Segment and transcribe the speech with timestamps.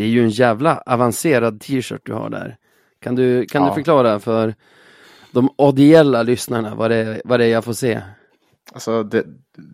[0.00, 2.56] Det är ju en jävla avancerad t-shirt du har där.
[3.02, 3.68] Kan du, kan Ja.
[3.68, 4.54] du förklara för
[5.32, 8.00] de ideella lyssnarna vad det, är- vad det är jag får se?
[8.72, 9.24] Alltså det,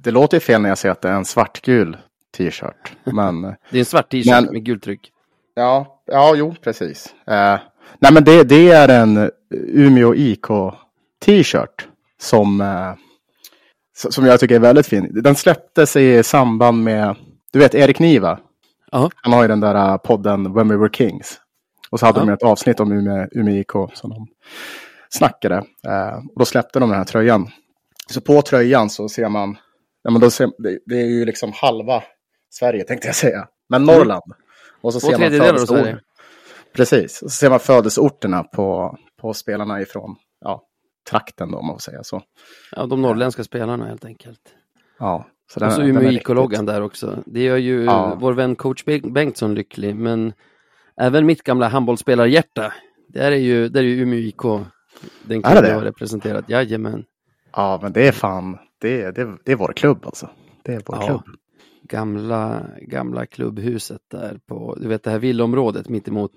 [0.05, 1.97] det låter ju fel när jag säger att det är en svartgul
[2.37, 2.93] t-shirt.
[3.05, 5.11] Men Det är en svart t-shirt med gult tryck.
[5.55, 7.15] ja, ja, jo, precis.
[7.27, 7.59] Eh,
[7.99, 10.47] nej, men det, det är en Umeå IK
[11.25, 11.89] t-shirt
[12.21, 12.93] som, eh,
[14.11, 15.23] som jag tycker är väldigt fin.
[15.23, 17.17] Den släpptes i samband med,
[17.53, 18.39] du vet Erik Niva.
[18.97, 19.11] Ja.
[19.23, 21.41] Han har ju den där eh, podden When We Were Kings.
[21.91, 22.25] Och så hade Ja.
[22.27, 24.27] de ett avsnitt om Umeå, Umeå IK som de
[25.09, 25.57] snackade.
[25.89, 27.49] Eh, och då släppte de den här tröjan.
[28.11, 29.57] Så på tröjan så ser man,
[30.03, 32.03] ja, men då ser, det, det är ju liksom halva
[32.51, 33.49] Sverige tänkte jag säga.
[33.69, 34.33] Men Norrland.
[34.81, 35.99] Och så ser man tredjedelar av födelseort- Sverige.
[36.75, 40.63] Precis, och så ser man födelseorterna på, på spelarna ifrån ja,
[41.11, 42.23] trakten då, om man får säga så.
[42.73, 44.41] Ja, de norrländska spelarna helt enkelt.
[44.99, 47.23] Ja, så Och så den är Umeå riktigt- IK-loggan där också.
[47.27, 48.17] Det gör ju Ja.
[48.21, 50.33] vår vän coach Beng- Bengtsson lycklig, men
[51.01, 52.73] även mitt gamla handbollsspelarhjärta.
[53.09, 54.43] Där är ju, där är ju Umeå IK
[55.23, 56.49] den klubben jag har representerat.
[56.49, 57.05] Jajamän.
[57.53, 60.29] Ja, men det är fan, det, det, det är vår klubb alltså.
[60.63, 61.07] Det är vår Ja.
[61.07, 61.23] klubb.
[61.89, 66.33] Gamla, gamla klubbhuset där på, du vet det här villaområdet mitt emot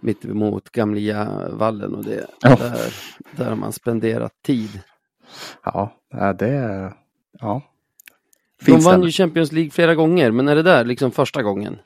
[0.00, 2.26] mitt emot Gamlia vallen och det.
[2.40, 2.56] Ja.
[2.56, 2.94] Där,
[3.36, 4.80] där har man spenderat tid.
[5.64, 6.92] Ja, ja, det är,
[8.58, 8.64] ja.
[8.66, 9.02] De Finns vann den?
[9.06, 11.78] ju Champions League flera gånger, men är det där liksom första gången?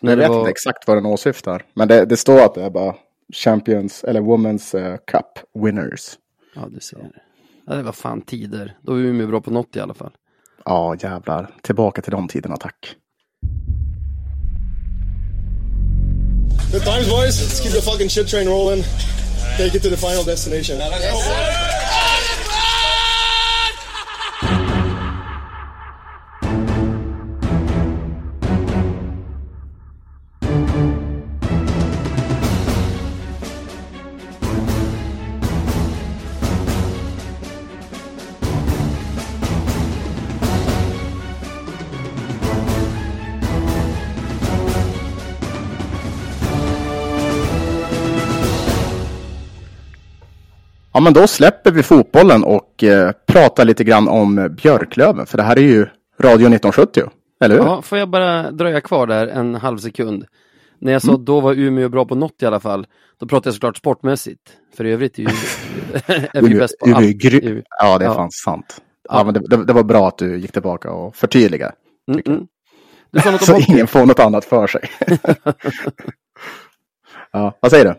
[0.00, 1.64] När Jag det vet var- inte exakt vad den åsyftar.
[1.74, 2.94] Men det, det står att det är bara
[3.34, 6.00] Champions, eller Women's eh, Cup Winners.
[6.54, 7.10] Ja, du ser.
[7.66, 8.76] Ja, det var fan tider.
[8.82, 10.12] Då var Umeå bra på något i alla fall.
[10.64, 11.50] Ja, jävlar.
[11.62, 12.96] Tillbaka till de tiderna, tack.
[16.72, 17.40] Good times, boys.
[17.42, 18.82] Let's keep the fucking shit train rolling.
[19.58, 20.76] Take it to the final destination.
[51.06, 55.26] Men då släpper vi fotbollen och eh, pratar lite grann om Björklöven.
[55.26, 55.82] För det här är ju
[56.20, 57.02] Radio 1970,
[57.44, 57.62] eller hur?
[57.64, 60.24] Ja, får jag bara dröja kvar där en halv sekund?
[60.78, 61.24] När jag sa Mm.
[61.24, 62.86] då var Umeå bra på något i alla fall,
[63.20, 64.40] då pratade jag såklart sportmässigt.
[64.76, 65.28] För i övrigt är, ju,
[66.34, 67.00] Umeå- bäst på Umeå
[67.42, 67.62] Umeå.
[67.80, 68.14] Ja, det är Ja.
[68.14, 68.80] fan sant.
[69.08, 71.72] Ja, men det, det, det var bra att du gick tillbaka och förtydligade.
[72.10, 72.46] Mm, mm.
[73.10, 73.72] Du sa något om Så hockey.
[73.72, 74.80] ingen får något annat för sig.
[77.32, 77.94] ja, vad säger du?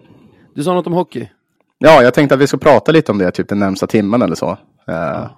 [0.56, 1.30] Du sa något om hockey.
[1.78, 4.36] Ja, jag tänkte att vi ska prata lite om det typ den närmsta timmen eller
[4.36, 4.58] så.
[4.88, 5.30] Eh,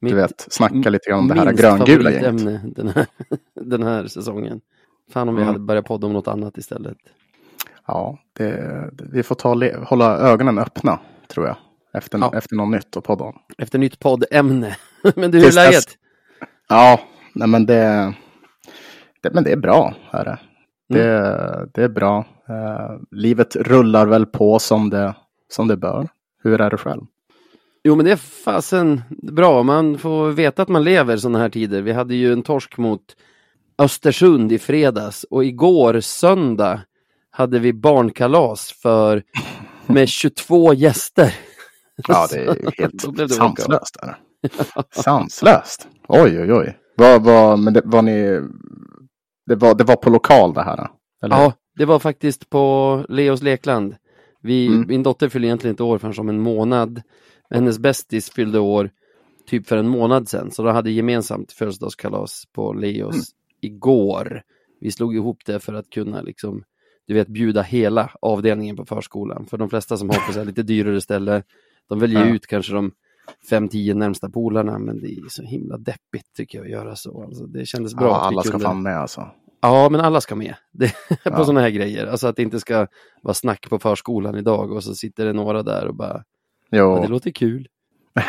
[0.00, 2.76] Mitt du vet, snacka lite grann om det här gröngula gänget.
[2.76, 3.06] den här,
[3.60, 4.60] den här säsongen.
[5.12, 5.54] Fan om vi Mm.
[5.54, 6.96] hade börjat podda om något annat istället.
[7.86, 10.98] Ja, det, vi får ta, hålla ögonen öppna,
[11.28, 11.56] tror jag.
[11.94, 12.32] Efter, Ja.
[12.34, 13.38] efter något nytt att podda om.
[13.58, 14.76] Efter nytt poddämne.
[15.16, 15.84] Men du, hur är dess- läget?
[16.68, 17.00] Ja,
[17.34, 18.14] nej men det,
[19.22, 19.94] det, men det är bra.
[20.10, 20.38] Är det.
[20.88, 21.68] Det, Mm.
[21.74, 22.18] det är bra.
[22.48, 25.14] Eh, livet rullar väl på som det,
[25.52, 26.08] som det bör.
[26.42, 27.02] Hur är det själv?
[27.84, 31.82] Jo men det är fasen bra, man får veta att man lever sådana här tider.
[31.82, 33.16] Vi hade ju en torsk mot
[33.78, 36.80] Östersund i fredags och igår söndag
[37.30, 39.22] hade vi barnkalas för
[39.86, 41.34] med 22 gäster.
[42.08, 43.96] Ja, det är helt blev det sanslöst.
[43.96, 44.16] Är det.
[45.02, 45.88] sanslöst.
[46.08, 46.78] Oj, oj, oj.
[46.96, 48.40] Vad, vad, men det, var ni,
[49.46, 50.88] det, var, det var på lokal det här?
[51.24, 51.36] Eller?
[51.36, 53.94] Ja, det var faktiskt på Leos lekland.
[54.42, 54.84] Vi, Mm.
[54.88, 57.02] Min dotter fyller egentligen inte år förrän om en månad.
[57.50, 58.90] Hennes bästis fyllde år
[59.46, 63.24] typ för en månad sedan, så de hade gemensamt födelsedagskalas på Leos Mm.
[63.60, 64.42] igår.
[64.80, 66.62] Vi slog ihop det för att kunna liksom,
[67.06, 69.46] du vet, bjuda hela avdelningen på förskolan.
[69.46, 71.42] För de flesta som har på sig lite dyrare ställe,
[71.88, 72.34] de väljer Ja.
[72.34, 72.92] ut kanske de
[73.50, 77.22] fem, tio närmsta polarna, men det är så himla deppigt tycker jag att göra så.
[77.22, 78.64] Alltså, det kändes bra ja, alla ska kunde...
[78.64, 79.28] fan med alltså.
[79.60, 80.54] Ja, men alla ska med.
[80.72, 81.44] Det, på Ja.
[81.44, 82.06] sådana här grejer.
[82.06, 82.86] Alltså att det inte ska
[83.22, 86.24] vara snack på förskolan idag och så sitter det några där och bara,
[86.70, 86.96] Jo.
[86.96, 87.68] ja, det låter kul.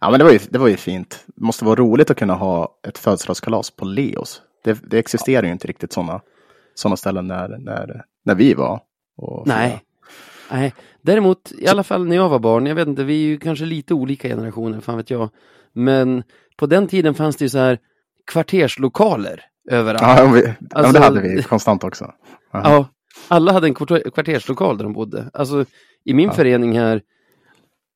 [0.00, 1.24] ja, men det var, ju, det var ju fint.
[1.26, 4.42] Det måste vara roligt att kunna ha ett födelsedagskalas på Leos.
[4.64, 6.20] Det, det existerar ju inte riktigt sådana
[6.74, 8.80] såna ställen när, när, när vi var.
[9.46, 9.82] Nej.
[10.50, 13.38] Nej, däremot i alla fall när jag var barn, jag vet inte, vi är ju
[13.38, 15.28] kanske lite olika generationer, fan vet jag.
[15.72, 16.22] Men
[16.56, 17.78] på den tiden fanns det ju så här
[18.26, 20.02] kvarterslokaler överallt.
[20.20, 22.12] Ja, vi, ja, Alltså- det hade vi konstant också.
[22.52, 22.88] Ja,
[23.28, 25.30] alla hade en kvarter- kvarterslokal där de bodde.
[25.32, 25.64] Alltså
[26.04, 27.02] i min förening här,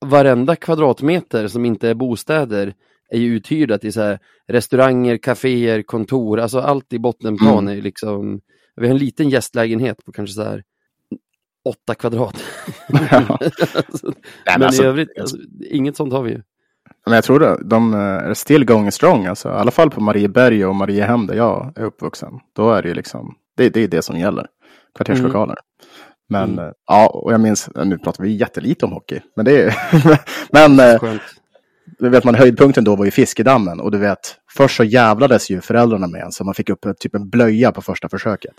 [0.07, 2.75] varenda kvadratmeter som inte är bostäder
[3.13, 4.19] är ju uthyrda till så här
[4.49, 7.79] restauranger, kaféer, kontor, alltså allt i bottenplan Mm.
[7.79, 8.41] är liksom
[8.77, 10.63] vi har en liten gästlägenhet på kanske så här
[11.65, 12.43] åtta kvadrat.
[13.11, 13.39] Ja.
[14.03, 14.13] Men
[14.59, 15.37] men alltså- i övrigt, alltså,
[15.71, 16.43] inget sånt har vi ju.
[17.07, 19.27] Men jag tror det, de eh, är still going strong.
[19.27, 22.33] Alltså, I alla fall på Marieberg och Mariehem där jag är uppvuxen.
[22.57, 24.47] Då är det ju liksom, det, det är det som gäller.
[24.97, 25.57] Kvarterslokaler.
[26.29, 26.65] Men Mm.
[26.65, 29.21] eh, ja, och jag minns, nu pratar vi jättelite om hockey.
[29.37, 29.75] Men det är,
[30.53, 31.23] men eh, Skönt.
[31.99, 33.81] du vet man höjdpunkten då var ju fiskedammen.
[33.81, 36.33] Och du vet, först så jävlades ju föräldrarna med en.
[36.33, 38.55] Så man fick upp typ en blöja på första försöket.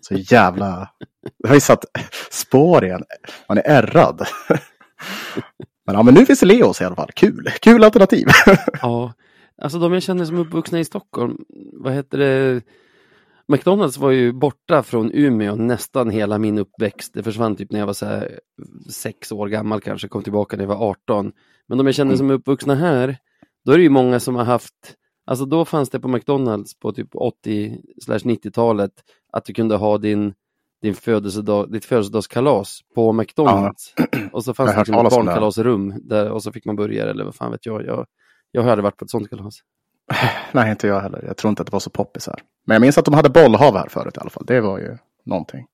[0.00, 0.88] Så jävla,
[1.38, 1.84] det har ju satt
[2.30, 3.02] spår igen.
[3.48, 4.26] Man är ärrad.
[5.86, 7.10] Men, ja, men nu finns det Leos i alla fall.
[7.14, 8.26] Kul, kul alternativ.
[8.82, 9.12] Ja,
[9.62, 12.62] alltså de jag känner som är uppvuxna i Stockholm, vad heter det?
[13.48, 17.14] McDonalds var ju borta från Umeå nästan hela min uppväxt.
[17.14, 18.38] Det försvann typ när jag var så här
[18.90, 21.32] sex år gammal kanske, kom tillbaka när jag var 18.
[21.68, 23.16] Men de jag känner som är uppvuxna här,
[23.64, 24.94] då är det ju många som har haft,
[25.26, 28.92] alltså då fanns det på McDonalds på typ 80 90-talet
[29.32, 30.34] att du kunde ha din,
[30.82, 33.94] din födelsedag, ditt födelsedagskalas på McDonalds.
[34.32, 37.34] Och så fanns det liksom ett barnkalasrum där, och så fick man burgare eller vad
[37.34, 37.86] fan vet jag.
[37.86, 38.06] Jag,
[38.50, 39.58] jag aldrig varit på ett sånt kalas.
[40.52, 41.24] Nej, inte jag heller.
[41.26, 42.40] Jag tror inte att det var så poppis här.
[42.66, 44.44] Men jag minns att de hade bollhav här förut i alla fall.
[44.46, 45.66] Det var ju någonting.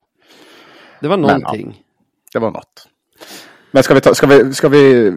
[1.01, 1.37] Det var Men, ja.
[1.37, 1.83] någonting.
[2.33, 2.87] Det var något.
[3.71, 5.13] Men ska vi ta, ska vi, ska vi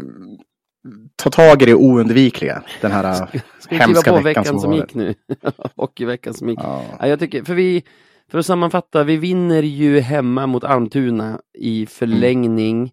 [1.16, 2.62] ta tag i det oundvikliga?
[2.80, 3.14] Den här
[3.58, 5.14] Ska kliva hemska på veckan, veckan som som gick nu?
[5.76, 6.58] Hockeyveckan som gick.
[6.62, 6.82] Ja.
[7.00, 7.84] Ja, jag tycker, för vi,
[8.30, 12.92] för att sammanfatta, vi vinner ju hemma mot Almtuna i förlängning,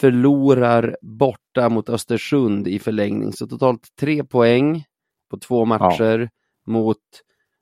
[0.00, 4.84] förlorar borta mot Östersund i förlängning, så totalt tre poäng
[5.30, 6.30] på två matcher
[6.66, 6.98] mot,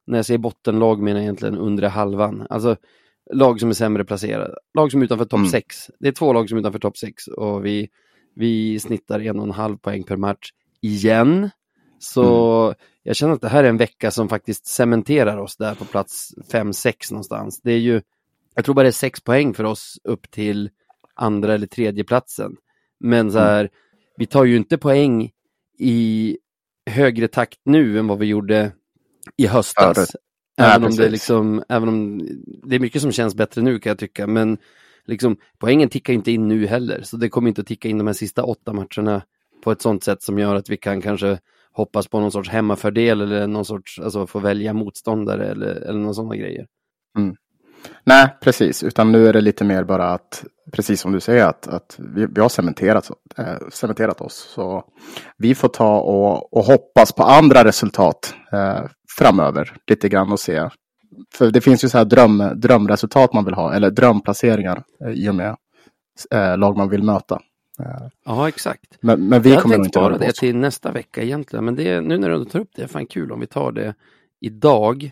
[0.06, 2.76] när jag säger bottenlag menar jag egentligen undre halvan, alltså
[3.32, 5.50] lag som är sämre placerade, lag som är utanför topp Mm.
[5.50, 5.76] 6.
[6.00, 7.88] Det är två lag som är utanför topp 6 och vi,
[8.34, 10.50] vi snittar en och en halv poäng per match
[10.81, 11.50] igen.
[12.04, 15.84] Så jag känner att det här är en vecka som faktiskt cementerar oss där på
[15.84, 17.60] plats 5-6 någonstans.
[17.62, 18.02] Det är ju,
[18.54, 20.70] jag tror bara det är 6 poäng för oss upp till
[21.14, 22.56] andra eller tredje platsen.
[23.00, 23.70] Men så här,
[24.16, 25.30] vi tar ju inte poäng
[25.78, 26.38] i
[26.90, 28.72] högre takt nu än vad vi gjorde
[29.36, 29.94] i höstas.
[29.94, 30.10] Förut.
[30.58, 32.28] Nej, Även om, det liksom, även om
[32.62, 34.58] det är mycket som känns bättre nu kan jag tycka, men
[35.04, 38.06] liksom, poängen tickar inte in nu heller, så det kommer inte att ticka in de
[38.06, 39.22] här sista åtta matcherna
[39.64, 41.38] på ett sånt sätt som gör att vi kan kanske
[41.75, 46.15] hoppas på någon sorts hemmafördel eller någon sorts, alltså få välja motståndare eller, eller någon
[46.15, 46.67] sådana grejer.
[47.19, 47.37] Mm.
[48.05, 48.82] Nej, precis.
[48.82, 52.26] Utan nu är det lite mer bara att, precis som du säger, att, att vi,
[52.26, 54.53] vi har cementerat, äh, cementerat oss.
[54.55, 54.85] Så
[55.38, 58.81] vi får ta och, och hoppas på andra resultat äh,
[59.19, 60.69] framöver lite grann och se.
[61.35, 65.29] För det finns ju så här dröm, drömresultat man vill ha, eller drömplaceringar äh, i
[65.29, 65.56] och med
[66.31, 67.41] äh, lag man vill möta.
[68.25, 68.99] Ja, exakt.
[69.00, 72.00] men, men vi jag kommer nog inte spara det till nästa vecka egentligen, men det,
[72.00, 73.94] nu när du tar upp det är fan kul om vi tar det
[74.41, 75.11] idag.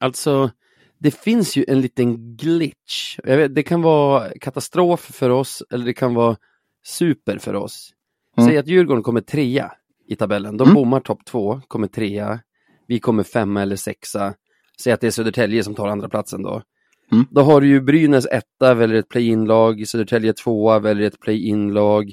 [0.00, 0.50] Alltså,
[0.98, 3.18] det finns ju en liten glitch.
[3.24, 6.36] Vet, det kan vara katastrof för oss eller det kan vara
[6.84, 7.90] super för oss.
[8.36, 8.48] Mm.
[8.48, 9.72] Säg att Djurgården kommer trea
[10.08, 10.56] i tabellen.
[10.56, 10.74] De Mm.
[10.74, 12.40] bommar topp två, kommer trea.
[12.86, 14.34] Vi kommer femma eller sexa.
[14.82, 16.62] Säg att det är Södertälje som tar andra platsen då.
[17.12, 17.26] Mm.
[17.30, 19.88] Då har du ju Brynäs etta, väljer ett play-in-lag.
[19.88, 22.12] Södertälje tvåa, väljer ett play-in-lag.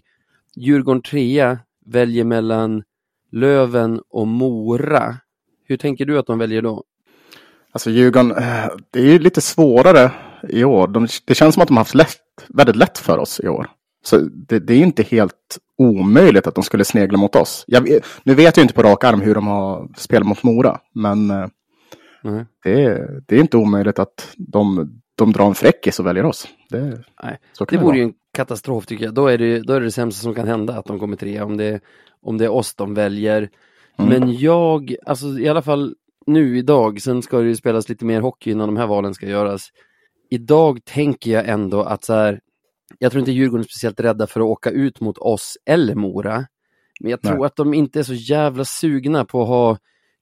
[0.55, 2.83] Djurgården trea, väljer mellan
[3.31, 5.15] Löven och Mora.
[5.67, 6.83] Hur tänker du att de väljer då?
[7.71, 10.11] Alltså Djurgården, eh, det är ju lite svårare
[10.49, 10.87] i år.
[10.87, 12.17] De, det känns som att de har haft lätt,
[12.47, 13.67] väldigt lätt för oss i år.
[14.03, 17.63] Så det, det är inte helt omöjligt att de skulle snegla mot oss.
[17.67, 20.79] Jag, nu vet jag inte på rak arm hur de har spelat mot Mora.
[20.93, 21.31] Men
[22.23, 22.45] Nej.
[22.63, 26.47] det, är- det är inte omöjligt att de, de drar en fräckis och väljer oss.
[26.69, 29.13] Det, Nej, Det det vore ju en katastrof tycker jag.
[29.13, 31.45] Då är det, då är det det sämsta som kan hända att de kommer trea
[31.45, 31.79] om det,
[32.21, 33.49] om det är oss de väljer.
[33.97, 34.09] Mm.
[34.09, 38.21] Men jag, alltså i alla fall nu idag, sen ska det ju spelas lite mer
[38.21, 39.69] hockey innan de här valen ska göras.
[40.29, 42.39] Idag tänker jag ändå att så här,
[42.99, 46.45] jag tror inte Djurgården är speciellt rädda för att åka ut mot oss eller Mora.
[46.99, 47.45] Men jag tror Nej.
[47.45, 49.77] att de inte är så jävla sugna på att ha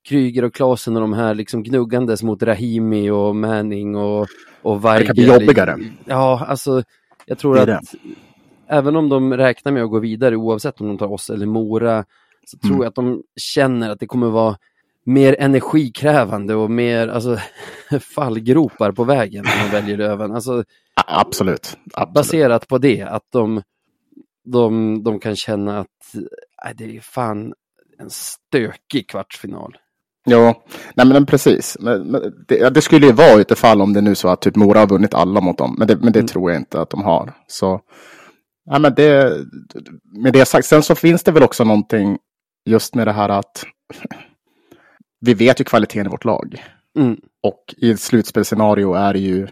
[0.08, 4.28] Kryger och Klasen och de här liksom gnuggandes mot Rahimi och Manning och,
[4.62, 5.00] och Weigel.
[5.00, 5.78] Det kan bli jobbigare.
[6.06, 6.84] Ja, alltså
[7.26, 7.80] jag tror Det att är
[8.68, 12.06] även om de räknar med att gå vidare oavsett om de tar oss eller Mora
[12.46, 12.82] så tror Mm.
[12.82, 14.58] jag att de känner att det kommer vara
[15.04, 17.38] mer energikrävande och mer alltså,
[18.16, 20.32] fallgropar på vägen om de väljer Löven.
[20.36, 20.64] Alltså,
[21.08, 21.78] Absolut.
[21.94, 22.14] Absolut.
[22.14, 23.62] baserat på det, att de,
[24.46, 26.14] de, de kan känna att
[26.64, 27.54] nej, det är fan
[28.00, 29.78] en stökig kvartsfinal.
[30.26, 30.64] Ja,
[30.96, 31.78] nej men precis.
[32.48, 35.14] Det, det skulle ju vara utifall om det nu så att typ Mora har vunnit
[35.14, 35.76] alla mot dem.
[35.78, 36.28] Men det, men det Mm.
[36.28, 37.34] tror jag inte att de har.
[37.48, 37.82] Så,
[38.66, 39.34] ja, men det,
[40.24, 42.18] med det sagt, sen så finns det väl också någonting
[42.70, 43.66] just med det här att
[45.26, 46.64] vi vet ju kvaliteten i vårt lag.
[47.00, 47.18] Mm.
[47.48, 49.48] Och i ett slutspelsscenario är det ju,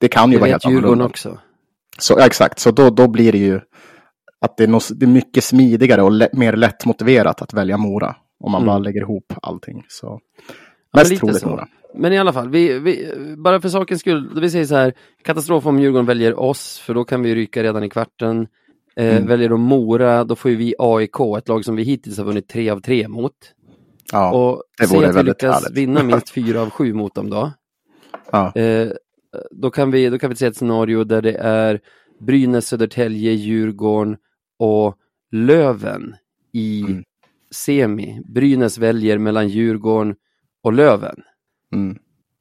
[0.00, 1.04] det kan ju Det vara helt Djurgården annorlunda.
[1.04, 1.38] också.
[1.98, 3.60] Så, ja, exakt, så då, då blir det ju
[4.40, 8.16] att det är, nog, det är mycket smidigare och lä- mer lättmotiverat att välja Mora.
[8.40, 8.66] Om man Mm.
[8.66, 9.84] bara lägger ihop allting.
[9.88, 10.20] Så.
[10.94, 11.64] Mest lite troligt så.
[11.94, 14.92] Men i alla fall, vi, vi, bara för sakens skull, vi säger så här,
[15.22, 18.46] katastrof om Djurgården väljer oss, för då kan vi ryka redan i kvarten.
[18.96, 19.26] Eh, Mm.
[19.26, 22.70] Väljer de Mora, då får vi AIK, ett lag som vi hittills har vunnit tre
[22.70, 23.32] av tre mot.
[24.12, 25.78] Ja, och det vore att vi väldigt lyckas härligt.
[25.78, 27.52] vinna minst fyra av sju mot dem då.
[28.32, 28.52] ja.
[28.54, 28.88] Eh,
[29.50, 31.80] då, kan vi, då kan vi se ett scenario där det är
[32.20, 34.16] Brynäs, Södertälje, Djurgården
[34.58, 34.94] och
[35.32, 36.14] Löven
[36.52, 37.04] i Mm.
[37.50, 38.20] Semi.
[38.28, 40.14] Brynäs väljer mellan Djurgården
[40.62, 41.16] och Löven.
[41.74, 41.98] Mm.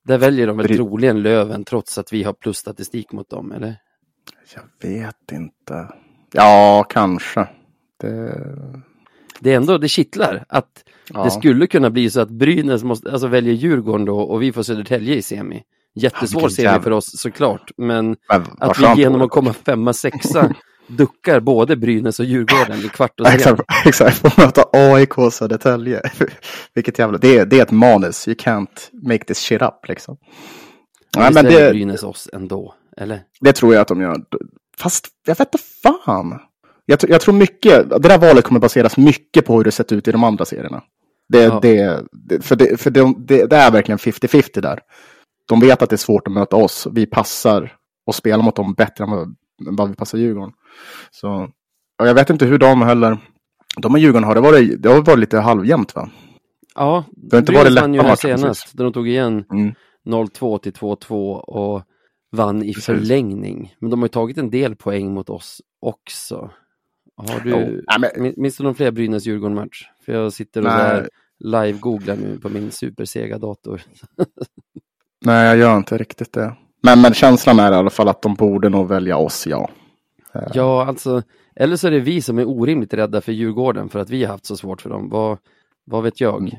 [0.08, 3.76] Där väljer de väl Bry- troligen Löven trots att vi har plusstatistik mot dem, eller?
[4.56, 5.88] Jag vet inte.
[6.34, 7.48] Ja, kanske.
[8.02, 8.46] Det...
[9.40, 10.84] Det är ändå, det kittlar att
[11.14, 11.24] Ja.
[11.24, 14.64] det skulle kunna bli så att Brynäs måste, alltså väljer Djurgården då och vi får
[14.64, 15.64] Södertälje i semi.
[15.96, 19.94] Jättesvår vilken semi jävla- för oss såklart, men Men att vi genom att komma femma,
[19.94, 20.56] sexa
[20.88, 23.28] duckar både Brynäs och Djurgården i kvart och.
[23.28, 24.18] Exakt, exakt.
[24.18, 26.02] Få möta AIK Södertälje.
[26.74, 27.18] Vilket jävla...
[27.18, 28.28] Det är, det är ett manus.
[28.28, 30.18] You can't make this shit up liksom.
[31.18, 33.22] Nej, Visst men är det det, Brynäs oss ändå, eller?
[33.40, 34.16] det tror jag att de gör.
[34.78, 36.40] Fast jag vet inte fan.
[36.86, 40.08] Jag, jag tror mycket, det där valet kommer baseras mycket på hur det sett ut
[40.08, 40.84] i de andra serierna.
[41.30, 41.60] Det, Ja.
[41.62, 44.80] det, det, för det, för det, det, är verkligen 50-50 där.
[45.48, 46.88] De vet att det är svårt att möta oss.
[46.92, 47.74] Vi passar
[48.06, 50.54] och spelar mot dem bättre än vad, vad vi passar Djurgården.
[51.12, 51.50] Så,
[52.02, 53.18] och jag vet inte hur de heller...
[53.78, 56.10] De och Djurgården har det varit, det har varit lite halvjämnt va?
[56.76, 59.74] Ja, Det har inte varit lätta matcher, senast, där de tog igen Mm.
[60.06, 61.84] 0-2 till 2-2 och
[62.32, 62.86] vann i Precis.
[62.86, 63.76] förlängning.
[63.80, 66.52] Men de har ju tagit en del poäng mot oss också.
[67.18, 69.84] Har du, Nej, men- min- minns du någon fler Brynäs-Djurgården-match?
[70.06, 71.08] För jag sitter och
[71.44, 73.82] live-googlar nu på min supersega dator.
[75.26, 76.56] Nej, jag gör inte riktigt det.
[76.88, 79.70] Men, men känslan är i alla fall att de borde nog välja oss, ja.
[80.54, 81.22] Ja, alltså,
[81.56, 84.32] eller så är det vi som är orimligt rädda för Djurgården för att vi har
[84.32, 85.10] haft så svårt för dem.
[85.10, 85.38] Vad,
[85.86, 86.40] vad vet jag?
[86.40, 86.52] Mm.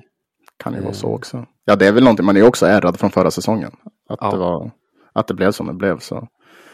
[0.57, 0.95] Kan ju vara Eh.
[0.95, 1.47] så också.
[1.65, 3.73] Ja, det är väl någonting man är också ärrad från förra säsongen.
[4.09, 4.31] Att, Ja.
[4.31, 4.71] det, var,
[5.13, 5.99] att det blev som det blev.
[5.99, 6.29] Så.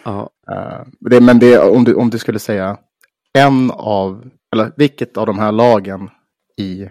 [0.05, 2.77] Ja, Eh, det, men det, om, du, om du skulle säga
[3.39, 6.11] en av, eller vilket av de här lagen
[6.57, 6.89] i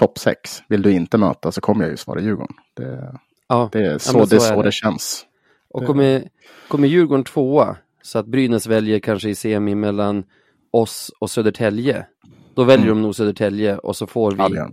[0.00, 2.54] topp sex vill du inte möta så kommer jag ju svara Djurgården.
[2.76, 3.14] Det,
[3.48, 3.68] ja.
[3.72, 4.68] det är så, det, är så är så det.
[4.68, 5.26] det känns.
[5.72, 6.28] Och kommer,
[6.68, 10.24] kommer Djurgården tvåa så att Brynäs väljer kanske i semi mellan
[10.70, 12.06] oss och Södertälje.
[12.54, 14.72] Då väljer de nog Södertälje och så får vi, Mm.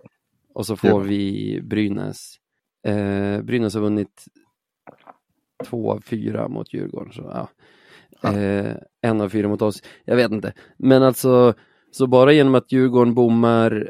[0.53, 2.35] Och så får vi Brynäs.
[2.87, 4.25] Eh, Brynäs har vunnit
[5.65, 7.13] två av fyra mot Djurgården.
[7.13, 7.49] Så, ja.
[8.21, 8.37] Ja.
[8.37, 9.83] Eh, en av fyra mot oss.
[10.05, 10.53] Jag vet inte.
[10.77, 11.53] Men alltså,
[11.91, 13.89] så bara genom att Djurgården bommar,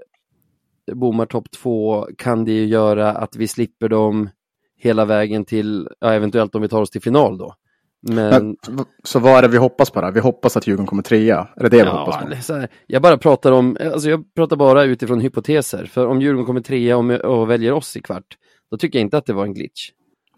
[0.93, 4.29] bommar topp två kan det ju göra att vi slipper dem
[4.79, 7.53] hela vägen till, ja, eventuellt om vi tar oss till final då.
[8.01, 10.11] Men, Men, så vad är det vi hoppas på då?
[10.11, 11.47] Vi hoppas att Djurgården kommer trea.
[11.55, 12.41] Är det det vi ja, hoppas på?
[12.43, 15.85] så här, jag bara pratar om, alltså jag pratar bara utifrån hypoteser.
[15.85, 18.37] För om Djurgården kommer trea och, och väljer oss i kvart,
[18.71, 19.89] då tycker jag inte att det var en glitch.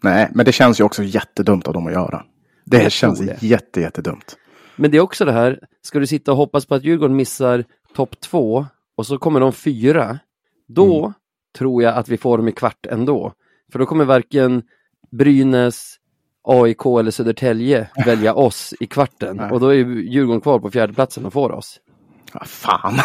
[0.02, 2.24] Nej, men det känns ju också jättedumt av dem att göra.
[2.64, 3.42] Det Jag känns det.
[3.42, 4.36] jätte, jättedumt.
[4.76, 7.64] Men det är också det här, ska du sitta och hoppas på att Djurgården missar
[7.94, 10.18] topp två och så kommer de fyra,
[10.68, 11.12] då Mm.
[11.58, 13.32] tror jag att vi får dem i kvart ändå.
[13.72, 14.62] För då kommer varken
[15.10, 15.96] Brynäs,
[16.44, 21.26] AIK eller Södertälje välja oss i kvarten och då är ju Djurgården kvar på fjärdeplatsen
[21.26, 21.80] och får oss.
[22.34, 22.98] Ja, fan.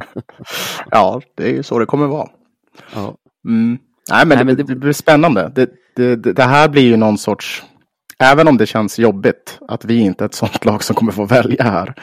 [0.90, 2.28] ja, det är ju så det kommer vara.
[2.94, 3.16] Ja.
[3.48, 3.78] Mm.
[4.10, 4.62] Nej, men, Nej, det, men det...
[4.62, 5.52] det- blir spännande.
[5.54, 7.64] Det, det, det, här blir ju någon sorts...
[8.18, 11.24] Även om det känns jobbigt att vi inte är ett sånt lag som kommer få
[11.24, 11.94] välja här.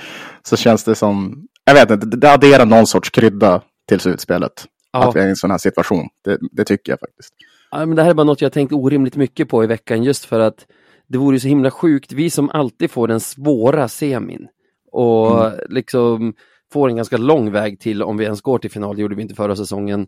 [0.43, 1.45] Så känns det som...
[1.65, 4.65] Jag vet inte, det- adderar någon sorts krydda till slutspelet.
[4.91, 5.09] Ja.
[5.09, 6.07] Att vi är i en sån här situation.
[6.51, 7.33] Det tycker jag faktiskt.
[7.77, 10.25] Ja, men det här är bara något jag tänkt orimligt mycket på i veckan just
[10.25, 10.65] för att
[11.07, 14.47] det vore så himla sjukt, vi som alltid får den svåra semin
[14.91, 16.33] och liksom
[16.73, 19.21] får en ganska lång väg till om vi ens går till final, det gjorde vi
[19.21, 20.07] inte förra säsongen.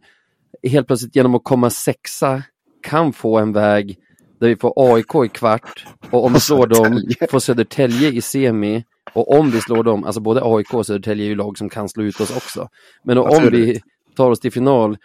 [0.63, 2.43] Helt plötsligt genom att komma sexa
[2.83, 3.97] kan få en väg
[4.39, 7.27] där vi får AIK i kvart och om vi slår dem Södertälje.
[7.29, 8.83] får Södertälje i semi
[9.13, 11.89] och om vi slår dem, alltså både AIK och Södertälje är ju lag som kan
[11.89, 12.69] slå ut oss också.
[13.03, 13.81] Men om vi
[14.15, 14.97] tar oss till final,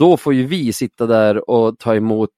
[0.00, 2.30] då får ju vi sitta där och ta emot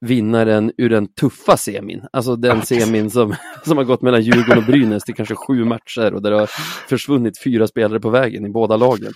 [0.00, 2.02] vinnaren ur den tuffa semin.
[2.12, 6.14] Alltså den semin som, som har gått mellan Djurgården och Brynäs till kanske sju matcher
[6.14, 6.50] och där det har
[6.88, 9.12] försvunnit fyra spelare på vägen i båda lagen.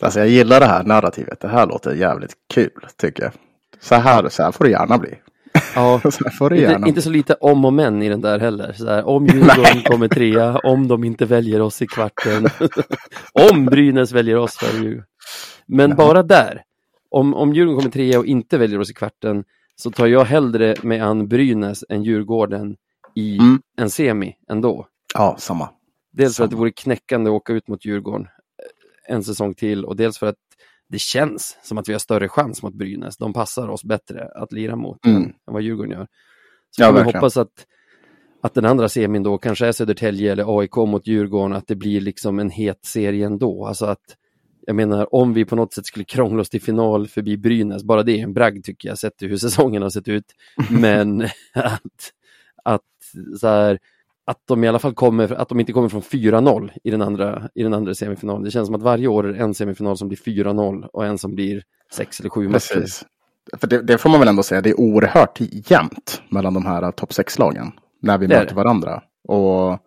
[0.00, 1.40] Alltså jag gillar det här narrativet.
[1.40, 3.32] Det här låter jävligt kul, tycker jag.
[3.80, 5.14] Så här, så här får det gärna bli.
[5.74, 6.00] Ja,
[6.38, 8.72] Så inte, inte så lite om och men i den där heller.
[8.72, 12.48] Så här, om Djurgården kommer trea, om de inte väljer oss i kvarten,
[13.50, 15.04] om Brynäs väljer oss Djurgården.
[15.66, 16.62] Men bara där,
[17.10, 19.44] om, om Djurgården kommer trea och inte väljer oss i kvarten,
[19.76, 22.76] så tar jag hellre med an Brynäs än Djurgården
[23.14, 23.62] i Mm.
[23.76, 24.86] en semi ändå.
[25.14, 25.68] Ja, samma.
[26.12, 28.22] Dels för att det vore knäckande att åka ut mot Djurgården
[29.08, 30.36] eh, en säsong till och dels för att
[30.88, 33.16] det känns som att vi har större chans mot Brynäs.
[33.16, 35.22] De passar oss bättre att lira mot Mm.
[35.22, 36.06] än, vad Djurgården gör.
[36.70, 37.18] Så Ja, får vi verkligen.
[37.20, 37.66] hoppas att,
[38.42, 42.00] att den andra semin då kanske är Södertälje eller AIK mot Djurgården, att det blir
[42.00, 43.66] liksom en het serie ändå.
[43.66, 44.16] Alltså att,
[44.66, 48.02] jag menar, om vi på något sätt skulle krångla oss till final förbi Brynäs, bara
[48.02, 50.24] det är en bragd tycker jag, sett hur säsongen har sett ut.
[50.70, 51.22] Men
[51.54, 52.12] att,
[52.62, 52.82] att,
[53.40, 53.78] så här,
[54.24, 57.48] att de i alla fall kommer, att de inte kommer från 4-0 i den andra,
[57.54, 58.42] i den andra semifinalen.
[58.42, 61.18] Det känns som att varje år är det en semifinal som blir 4-0 och en
[61.18, 62.74] som blir 6 eller 7 matcher.
[62.74, 63.04] Precis.
[63.60, 66.92] För det, det får man väl ändå säga, det är oerhört jämnt mellan de här
[66.92, 67.72] topp 6-lagen.
[68.02, 69.02] När vi möter varandra.
[69.28, 69.78] Och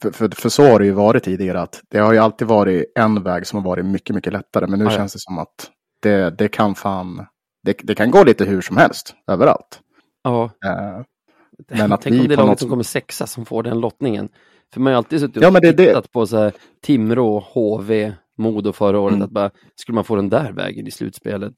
[0.00, 2.92] för, för, för så har det ju varit tidigare, att det har ju alltid varit
[2.94, 4.66] en väg som har varit mycket, mycket lättare.
[4.66, 4.90] Men nu ja.
[4.90, 5.70] känns det som att
[6.02, 7.26] det, det kan fan,
[7.62, 9.80] det, det kan gå lite hur som helst, överallt.
[10.22, 13.62] Ja, Eh, Men att Tänk vi om det är laget som kommer sexa som får
[13.62, 14.28] den lottningen.
[14.72, 17.44] För man har ju alltid suttit och Ja, men det tittat på så här, Timrå,
[17.54, 19.14] HV, Modo förra året.
[19.14, 19.24] Mm.
[19.24, 21.54] Att bara, skulle man få den där vägen i slutspelet?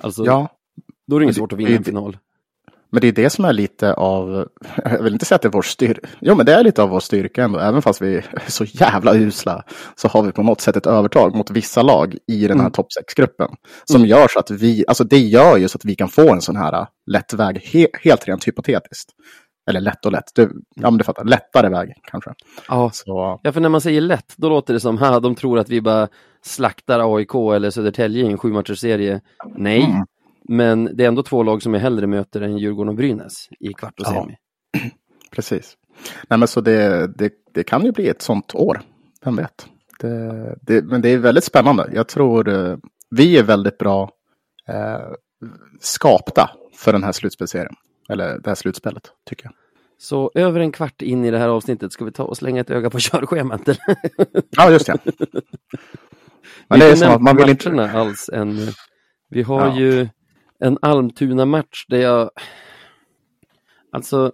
[0.00, 0.48] Alltså, ja,
[1.06, 2.18] då är det inget svårt att vinna en final.
[2.94, 4.48] Men det är det som är lite av,
[4.84, 6.88] jag vill inte säga att det är vår styrka, jo men det är lite av
[6.88, 9.62] vår styrka ändå, även fast vi är så jävla usla,
[9.94, 12.72] så har vi på något sätt ett övertag mot vissa lag i den här Mm.
[12.72, 13.48] topp 6-gruppen.
[13.84, 16.40] Som gör så att vi, alltså det gör ju så att vi kan få en
[16.40, 19.10] sån här äh, lätt väg, he, helt rent hypotetiskt.
[19.70, 20.42] Eller lätt och lätt, du,
[20.74, 22.30] ja men du fattar, lättare väg kanske.
[22.68, 22.90] Ja.
[22.92, 25.68] Så, ja, för när man säger lätt, då låter det som, ha, de tror att
[25.68, 26.08] vi bara
[26.44, 29.20] slaktar AIK eller Södertälje i en sju serie.
[29.56, 30.04] Nej, Mm.
[30.48, 33.72] Men det är ändå två lag som jag hellre möter än Djurgården och Brynäs i
[33.72, 34.12] kvart och Ja.
[34.22, 34.36] semi.
[35.30, 35.74] precis.
[36.28, 38.80] Nej men så det, det, det kan ju bli ett sånt år,
[39.24, 39.66] vem vet.
[40.00, 41.90] Det, det, men det är väldigt spännande.
[41.94, 42.76] Jag tror eh,
[43.10, 44.10] vi är väldigt bra
[44.68, 45.00] eh,
[45.80, 47.74] skapta för den här slutspelserien.
[48.08, 49.52] Eller det här slutspelet, tycker jag.
[49.98, 52.70] Så över en kvart in i det här avsnittet ska vi ta och slänga ett
[52.70, 53.68] öga på körschemat.
[53.68, 53.78] eller?
[54.50, 54.98] Ja, just det.
[56.68, 57.90] Men det är nämnt att man vill inte...
[57.90, 58.56] alls än.
[59.30, 59.78] Vi har Ja.
[59.78, 60.08] ju
[60.58, 62.30] en Almtuna-match där jag...
[63.92, 64.32] Alltså,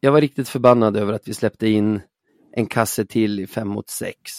[0.00, 2.00] jag var riktigt förbannad över att vi släppte in
[2.52, 4.32] en kasse till i fem mot sex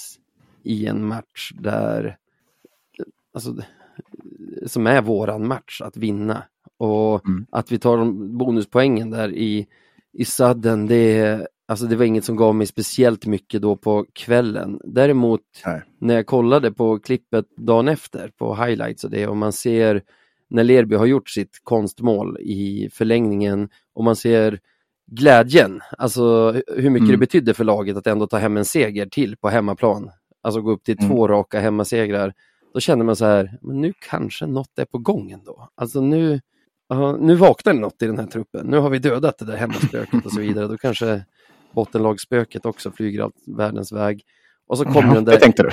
[0.63, 2.17] i en match där,
[3.33, 3.55] alltså,
[4.65, 6.43] som är våran match att vinna.
[6.77, 7.45] Och Mm.
[7.51, 8.05] att vi tar
[8.37, 9.67] bonuspoängen där i,
[10.13, 14.81] i sudden, det, alltså det var inget som gav mig speciellt mycket då på kvällen.
[14.83, 15.81] Däremot Nej.
[15.99, 20.03] när jag kollade på klippet dagen efter på highlights och det och man ser
[20.49, 24.59] när Lerby har gjort sitt konstmål i förlängningen och man ser
[25.12, 27.12] glädjen, alltså hur mycket Mm.
[27.12, 30.12] det betydde för laget att ändå ta hem en seger till på hemmaplan.
[30.41, 31.09] Alltså gå upp till Mm.
[31.09, 32.33] två raka hemmasegrar.
[32.73, 35.69] Då känner man så här, men nu kanske något är på gång ändå.
[35.75, 36.41] Alltså nu,
[36.89, 38.67] ja, nu vaknar något i den här truppen.
[38.67, 40.67] Nu har vi dödat det där hemmaspöket och så vidare.
[40.67, 41.25] Då kanske
[41.71, 44.21] bottenlagsspöket också flyger allt världens väg.
[44.67, 45.69] Och så kommer Ja, den det där tänkte du.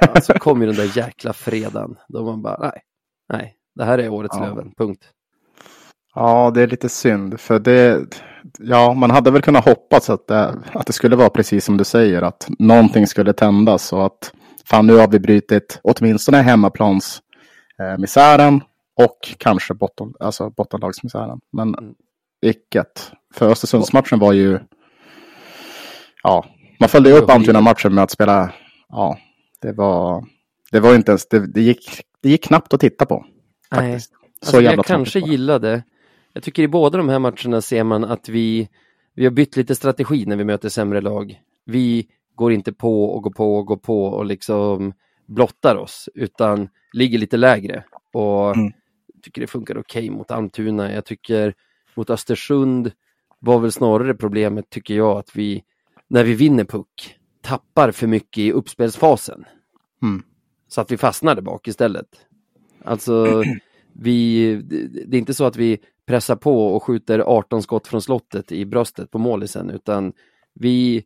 [0.00, 2.82] Ja, så kom ju den där jäkla fredagen då man bara, nej,
[3.32, 4.44] nej, det här är årets Ja.
[4.46, 5.04] Löven, punkt.
[6.14, 7.40] Ja, det är lite synd.
[7.40, 8.00] För det,
[8.58, 11.84] ja, man hade väl kunnat hoppas att det, att det skulle vara precis som du
[11.84, 12.22] säger.
[12.22, 14.32] Att någonting skulle tändas och att
[14.64, 17.22] fan nu har vi brutit åtminstone hemmaplans
[17.78, 18.60] eh, misären
[18.96, 21.40] och kanske botten, alltså bottenlagsmisären.
[21.52, 21.94] Men Mm.
[22.46, 23.12] icket.
[23.34, 24.58] För Östersundsmatchen var ju,
[26.22, 26.44] ja,
[26.80, 28.52] man följde ju upp Almtuna-matchen med att spela,
[28.88, 29.18] ja,
[29.62, 30.24] det var,
[30.72, 33.24] det var inte ens, det, det, gick, det gick knappt att titta på.
[33.70, 33.92] Nej.
[33.92, 34.12] Faktiskt.
[34.12, 35.82] Så Alltså, jävla jag kanske gillade,
[36.32, 38.68] jag tycker i båda de här matcherna ser man att vi,
[39.14, 41.40] vi har bytt lite strategi när vi möter sämre lag.
[41.64, 44.92] Vi går inte på och går på och går på och liksom
[45.26, 47.84] blottar oss, utan ligger lite lägre.
[48.12, 48.72] Och Mm.
[49.22, 50.92] tycker det funkar okej mot Almtuna.
[50.92, 51.54] Jag tycker
[51.94, 52.92] mot Östersund
[53.38, 55.62] var väl snarare problemet, tycker jag, att vi,
[56.08, 59.44] när vi vinner puck, tappar för mycket i uppspelsfasen.
[60.02, 60.22] Mm.
[60.68, 62.06] Så att vi fastnade bak istället.
[62.84, 63.44] Alltså,
[63.92, 64.54] vi,
[65.06, 68.64] det är inte så att vi pressar på och skjuter 18 skott från slottet i
[68.66, 70.12] bröstet på målisen, utan
[70.54, 71.04] vi,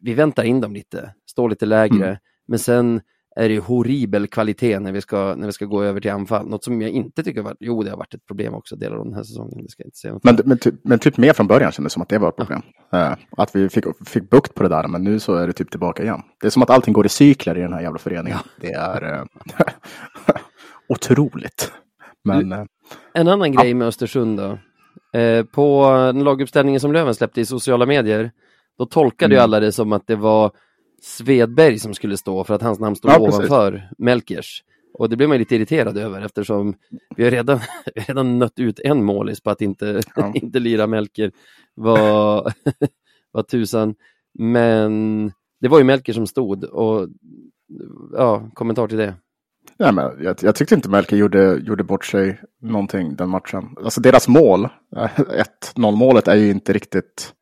[0.00, 2.16] vi väntar in dem lite, står lite lägre, Mm.
[2.48, 3.00] men sen
[3.36, 6.48] är det horribel kvalitet när vi, ska, när vi ska gå över till anfall.
[6.48, 9.04] Något som jag inte tycker varit, jo det har varit ett problem också delar av
[9.04, 9.62] den här säsongen.
[9.62, 12.02] Det ska inte säga Men, men, typ, men typ mer från början kändes det som
[12.02, 12.62] att det var ett problem.
[12.92, 15.70] Eh, att vi fick, fick bukt på det där, men nu så är det typ
[15.70, 16.22] tillbaka igen.
[16.40, 18.38] Det är som att allting går i cykler i den här jävla föreningen.
[18.60, 19.24] Det är eh,
[20.94, 21.72] otroligt.
[22.24, 22.64] Men eh,
[23.14, 24.58] En annan grej med Östersund då.
[25.18, 28.30] Eh, på laguppställningen som Löven släppte i sociala medier,
[28.78, 29.44] då tolkade ju Mm.
[29.44, 30.50] alla det som att det var
[31.02, 33.34] Svedberg som skulle stå för att hans namn stod Ja, precis.
[33.34, 34.64] ovanför Melkers.
[34.94, 36.74] Och det blev man lite irriterad över eftersom
[37.16, 37.58] vi har redan,
[37.94, 40.32] redan nött ut en målis på att inte, Ja.
[40.34, 41.32] inte lira Melker.
[41.74, 42.52] Vad,
[43.32, 43.94] vad tusan.
[44.38, 47.08] Men det var ju Melker som stod och
[48.12, 49.14] ja, kommentar till det.
[49.78, 53.64] Nej, men jag, jag tyckte inte Melker gjorde, gjorde bort sig någonting den matchen.
[53.84, 54.64] Alltså deras mål,
[54.96, 55.10] eh,
[55.76, 57.32] 1-0 målet är ju inte riktigt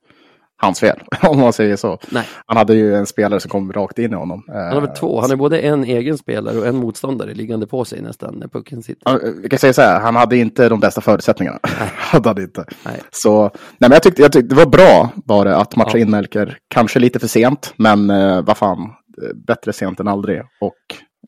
[0.61, 1.99] hans fel, om man säger så.
[2.11, 2.25] Nej.
[2.47, 4.45] Han hade ju en spelare som kom rakt in i honom.
[4.49, 7.85] Han har väl två, han är både en egen spelare och en motståndare liggande på
[7.85, 9.13] sig nästan när pucken sitter.
[9.13, 11.59] Ja, Vi kan säga så här, han hade inte de bästa förutsättningarna.
[11.97, 12.65] hade han inte.
[12.85, 13.01] Nej.
[13.11, 16.03] Så, nej men jag tyckte, jag tyckte det var bra var det att matcha Ja.
[16.03, 16.59] in Melker.
[16.69, 20.41] Kanske lite för sent, men eh, vad fan, eh, bättre sent än aldrig.
[20.61, 20.75] Och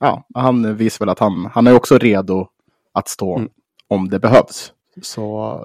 [0.00, 2.48] ja, han visar väl att han, han är också redo
[2.92, 3.48] att stå Mm.
[3.88, 4.72] om det behövs.
[5.02, 5.64] Så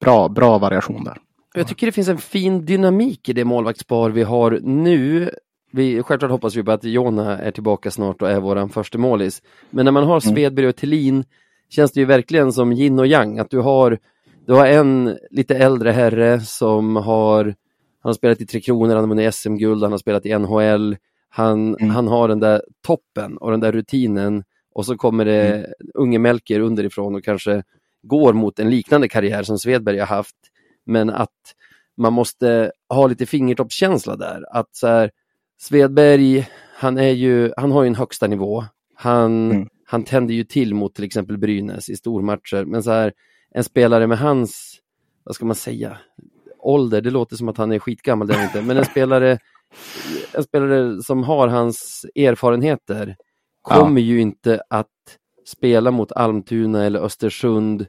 [0.00, 1.18] bra, bra variation där.
[1.54, 5.30] Jag tycker det finns en fin dynamik i det målvaktspar vi har nu.
[5.72, 9.42] Vi, självklart hoppas vi på att Jona är tillbaka snart och är våran första målis.
[9.70, 11.24] Men när man har Svedberg och Thelin
[11.68, 13.38] känns det ju verkligen som yin och yang.
[13.38, 13.98] Att du har,
[14.46, 17.54] du har en lite äldre herre som har, han
[18.08, 20.96] har spelat i Tre Kronor, han har vunnit SM-guld, han har spelat i NHL.
[21.30, 21.90] Han, Mm.
[21.90, 26.60] han har den där toppen och den där rutinen och så kommer det unge Melker
[26.60, 27.62] underifrån och kanske
[28.02, 30.36] går mot en liknande karriär som Svedberg har haft.
[30.86, 31.54] Men att
[31.96, 34.44] man måste ha lite fingertoppskänsla där.
[34.56, 35.10] Att så här,
[35.60, 38.64] Svedberg, han, är ju, han har ju en högsta nivå.
[38.94, 39.68] Han, Mm.
[39.86, 42.64] han tänder ju till mot till exempel Brynäs i stormatcher.
[42.64, 43.12] Men så här,
[43.54, 44.78] en spelare med hans,
[45.24, 45.98] vad ska man säga,
[46.58, 48.62] ålder, det låter som att han är skitgammal, det är inte.
[48.62, 49.38] Men en spelare,
[50.32, 53.16] en spelare som har hans erfarenheter
[53.62, 54.86] kommer ju inte att
[55.46, 57.86] spela mot Almtuna eller Östersund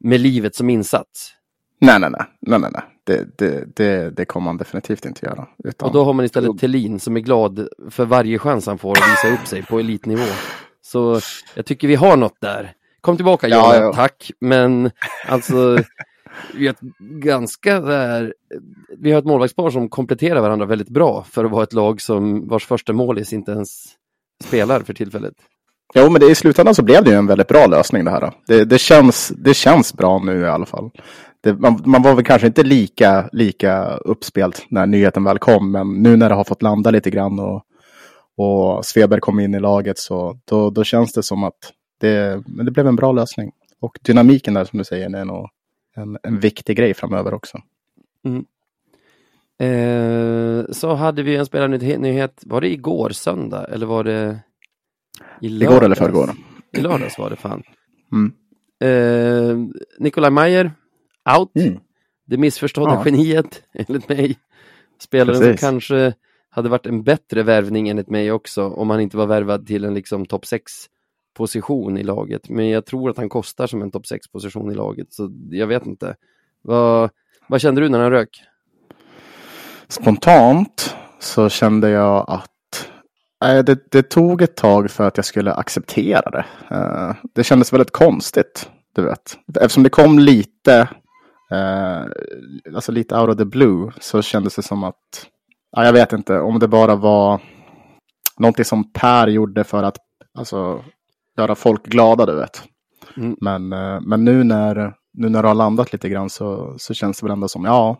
[0.00, 1.32] med livet som insats.
[1.80, 2.82] Nej, nej, nej, nej, nej, nej.
[3.04, 5.46] Det, det, det, det kommer man definitivt inte göra.
[5.64, 8.90] Utan, Och då har man istället Thelin som är glad för varje chans han får
[8.90, 10.24] att visa upp sig på elitnivå.
[10.82, 11.20] Så
[11.54, 12.72] jag tycker vi har något där.
[13.00, 13.92] Kom tillbaka Ja, Johan, ja.
[13.92, 14.30] tack.
[14.40, 14.90] Men
[15.28, 15.78] alltså,
[16.54, 18.34] vi har ett ganska där,
[18.98, 22.48] vi har ett målvaktspar som kompletterar varandra väldigt bra för att vara ett lag som
[22.48, 23.84] vars första målis inte ens
[24.44, 25.34] spelar för tillfället.
[25.94, 28.32] Jo, men det, i slutändan så blev det ju en väldigt bra lösning det här.
[28.46, 30.90] Det, det, känns, det känns bra nu i alla fall.
[31.42, 36.02] Det, man, man var väl kanske inte lika, lika uppspelt när nyheten väl kom, men
[36.02, 37.62] nu när det har fått landa lite grann och,
[38.36, 42.66] och Sveberg kom in i laget så då, då känns det som att det, men
[42.66, 43.52] det blev en bra lösning.
[43.80, 45.48] Och dynamiken där som du säger, är nog
[45.94, 47.58] en, en viktig grej framöver också.
[49.58, 54.40] Eh, så hade vi en spelarnyhet, var det igår söndag eller var det
[55.40, 55.72] i lördags?
[55.72, 56.30] Igår eller förrgår.
[56.72, 57.62] I lördags var det fan.
[58.12, 58.32] Mm.
[58.80, 60.72] Eh, Nikolaj Mayer,
[61.38, 61.56] out.
[61.56, 61.78] Mm.
[62.26, 63.02] Det missförstådda Ja.
[63.04, 64.38] geniet, enligt mig.
[64.98, 65.60] Spelaren Precis.
[65.60, 66.14] som kanske
[66.50, 69.94] hade varit en bättre värvning enligt mig också, om han inte var värvad till en
[69.94, 70.72] liksom topp 6
[71.34, 72.48] position i laget.
[72.48, 75.66] Men jag tror att han kostar som en topp 6 position i laget, så jag
[75.66, 76.16] vet inte.
[76.62, 77.10] Vad,
[77.48, 78.42] vad kände du när han rök?
[79.88, 82.90] Spontant så kände jag att
[83.44, 86.44] eh, det, det tog ett tag för att jag skulle acceptera det.
[86.70, 89.38] Eh, det kändes väldigt konstigt, du vet.
[89.60, 90.88] Eftersom det kom lite,
[91.50, 92.02] eh,
[92.74, 95.26] alltså lite out of the blue, så kändes det som att,
[95.76, 97.40] jag vet inte om det bara var
[98.38, 99.96] någonting som Per gjorde för att
[100.38, 100.84] alltså,
[101.36, 102.62] göra folk glada, du vet.
[103.16, 103.36] Mm.
[103.40, 107.20] Men, eh, men nu, när, nu när det har landat lite grann så, så känns
[107.20, 107.96] det väl ändå som, ja,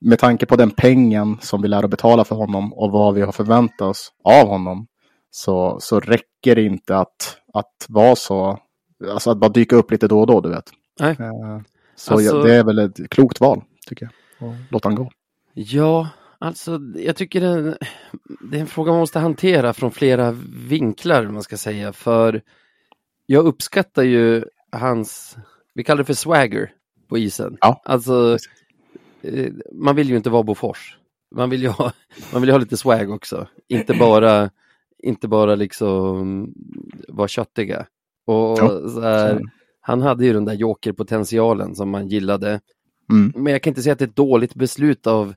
[0.00, 3.22] med tanke på den pengen som vi lär att betala för honom och vad vi
[3.22, 4.86] har förväntat oss av honom
[5.30, 8.58] så, så räcker det inte att, att vara så,
[9.12, 10.70] alltså att bara dyka upp lite då och då, du vet.
[11.00, 11.10] Nej.
[11.10, 11.60] Eh,
[11.96, 14.48] Så Alltså- det är väl ett klokt val, tycker jag.
[14.48, 15.10] Och låta han gå.
[15.54, 17.78] Ja, alltså jag tycker det,
[18.40, 20.30] det är en fråga man måste hantera från flera
[20.68, 21.92] vinklar, man ska säga.
[21.92, 22.42] För
[23.26, 25.36] jag uppskattar ju hans,
[25.74, 26.72] vi kallar det för swagger
[27.08, 27.56] på isen.
[27.60, 27.82] Ja.
[27.84, 28.38] Alltså,
[29.22, 30.96] eh, man vill ju inte vara Bofors.
[31.34, 31.92] Man vill ju ha,
[32.32, 33.48] man vill ha lite swag också.
[33.68, 34.50] Inte bara,
[34.98, 36.48] inte bara liksom
[37.08, 37.86] vara köttiga.
[38.26, 39.40] Och Jo, så här,
[39.80, 42.60] han hade ju den där jokerpotentialen som man gillade.
[43.10, 43.32] Mm.
[43.36, 45.34] Men jag kan inte säga att det är ett dåligt beslut av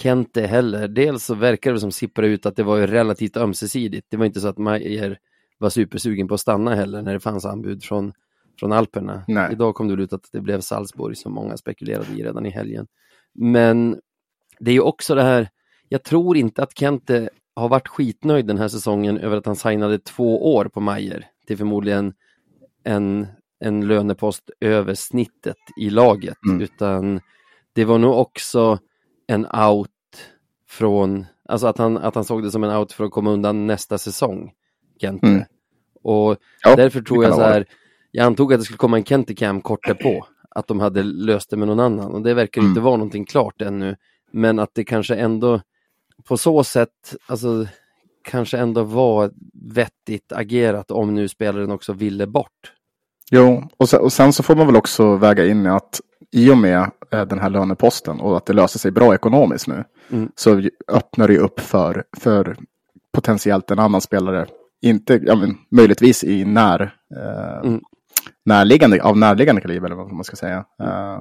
[0.00, 0.88] Kente heller.
[0.88, 4.06] Dels så verkar det som sippra ut att det var ju relativt ömsesidigt.
[4.10, 5.18] Det var inte så att Mayer
[5.58, 8.12] var supersugen på att stanna heller när det fanns anbud från,
[8.60, 9.24] från Alperna.
[9.28, 9.52] Nej.
[9.52, 12.86] Idag kom det ut att det blev Salzburg som många spekulerade i redan i helgen.
[13.34, 14.00] Men
[14.58, 15.48] det är ju också det här,
[15.88, 19.98] jag tror inte att Kente har varit skitnöjd den här säsongen över att han signade
[19.98, 22.14] två år på Mayer till förmodligen
[22.84, 23.26] en,
[23.60, 26.36] en lönepost över snittet i laget.
[26.48, 26.60] Mm.
[26.60, 27.20] Utan
[27.72, 28.78] det var nog också
[29.26, 29.88] en out
[30.68, 33.66] från, alltså att han, att han såg det som en out för att komma undan
[33.66, 34.52] nästa säsong,
[35.00, 35.26] Kente.
[35.26, 35.44] Mm.
[36.02, 37.66] Och Ja, därför tror jag så här,
[38.10, 41.56] jag antog att det skulle komma en Kenticam kort därpå, att de hade löst det
[41.56, 42.70] med någon annan och det verkar Mm.
[42.70, 43.96] inte vara någonting klart ännu.
[44.32, 45.60] Men att det kanske ändå
[46.24, 47.66] på så sätt, alltså
[48.24, 49.30] kanske ändå var
[49.74, 52.72] vettigt agerat om nu spelaren också ville bort.
[53.30, 56.00] Jo, och sen, och sen så får man väl också väga in att
[56.32, 59.84] i och med eh, den här löneposten och att det löser sig bra ekonomiskt nu
[60.10, 60.30] Mm.
[60.34, 62.56] så öppnar det upp för, för
[63.14, 64.46] potentiellt en annan spelare.
[64.82, 66.80] Inte, ja, men, möjligtvis i när,
[67.16, 67.80] eh, Mm.
[68.44, 70.64] närliggande, av närliggande kaliber eller vad man ska säga.
[70.82, 71.20] Eh,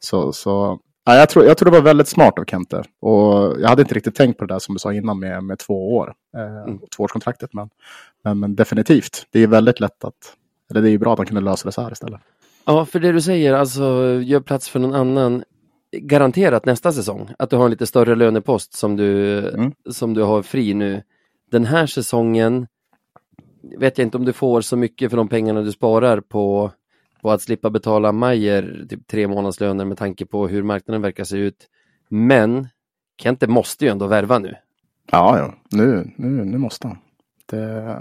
[0.00, 2.82] så, så ja, jag, tror, jag tror det var väldigt smart av Kente.
[3.00, 5.58] Och jag hade inte riktigt tänkt på det där som du sa innan med, med
[5.58, 6.14] två år.
[6.36, 6.78] Eh, Mm.
[6.96, 7.54] Tvåårskontraktet.
[7.54, 7.68] Men,
[8.24, 10.14] men, men definitivt, det är väldigt lätt att,
[10.70, 12.20] eller det är ju bra att de kunde lösa det så här istället.
[12.68, 13.82] Ja, för det du säger, alltså
[14.24, 15.44] gör plats för någon annan.
[15.92, 19.72] Garanterat nästa säsong, att du har en lite större lönepost som du, Mm.
[19.90, 21.02] som du har fri nu.
[21.50, 22.66] Den här säsongen
[23.78, 26.70] vet jag inte om du får så mycket för de pengarna du sparar på,
[27.22, 31.36] på att slippa betala Majer typ tre månadslöner med tanke på hur marknaden verkar se
[31.36, 31.68] ut.
[32.08, 32.68] Men
[33.22, 34.54] Kente måste ju ändå värva nu.
[35.10, 35.54] Ja, ja.
[35.70, 36.98] Nu, nu, nu måste han.
[37.50, 37.96] Det,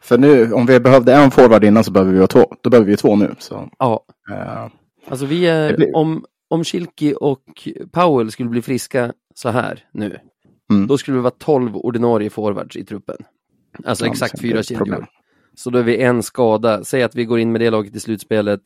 [0.00, 2.52] för nu, om vi behövde en forward innan så behöver vi ha två.
[2.62, 3.34] Då behöver vi två nu.
[3.38, 4.66] Så, Ja, eh,
[5.08, 7.42] alltså vi är, blir- om, om Schilke och
[7.92, 10.18] Powell skulle bli friska så här nu,
[10.70, 10.86] Mm.
[10.86, 13.16] då skulle det vara 12 ordinarie forwards i truppen.
[13.84, 15.06] Alltså Ja, exakt fyra kedjor.
[15.54, 18.00] Så då är vi en skada, säg att vi går in med det laget i
[18.00, 18.60] slutspelet,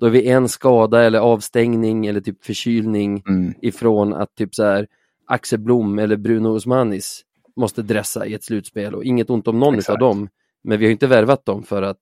[0.00, 4.64] då är vi en skada eller avstängning eller typ förkylning mm, ifrån att typ så
[4.64, 4.86] här
[5.26, 7.22] Axel Blom eller Bruno Osmanis
[7.60, 9.90] måste dressa i ett slutspel och inget ont om någon Exakt.
[9.90, 10.28] av dem.
[10.64, 11.96] Men vi har inte värvat dem för att,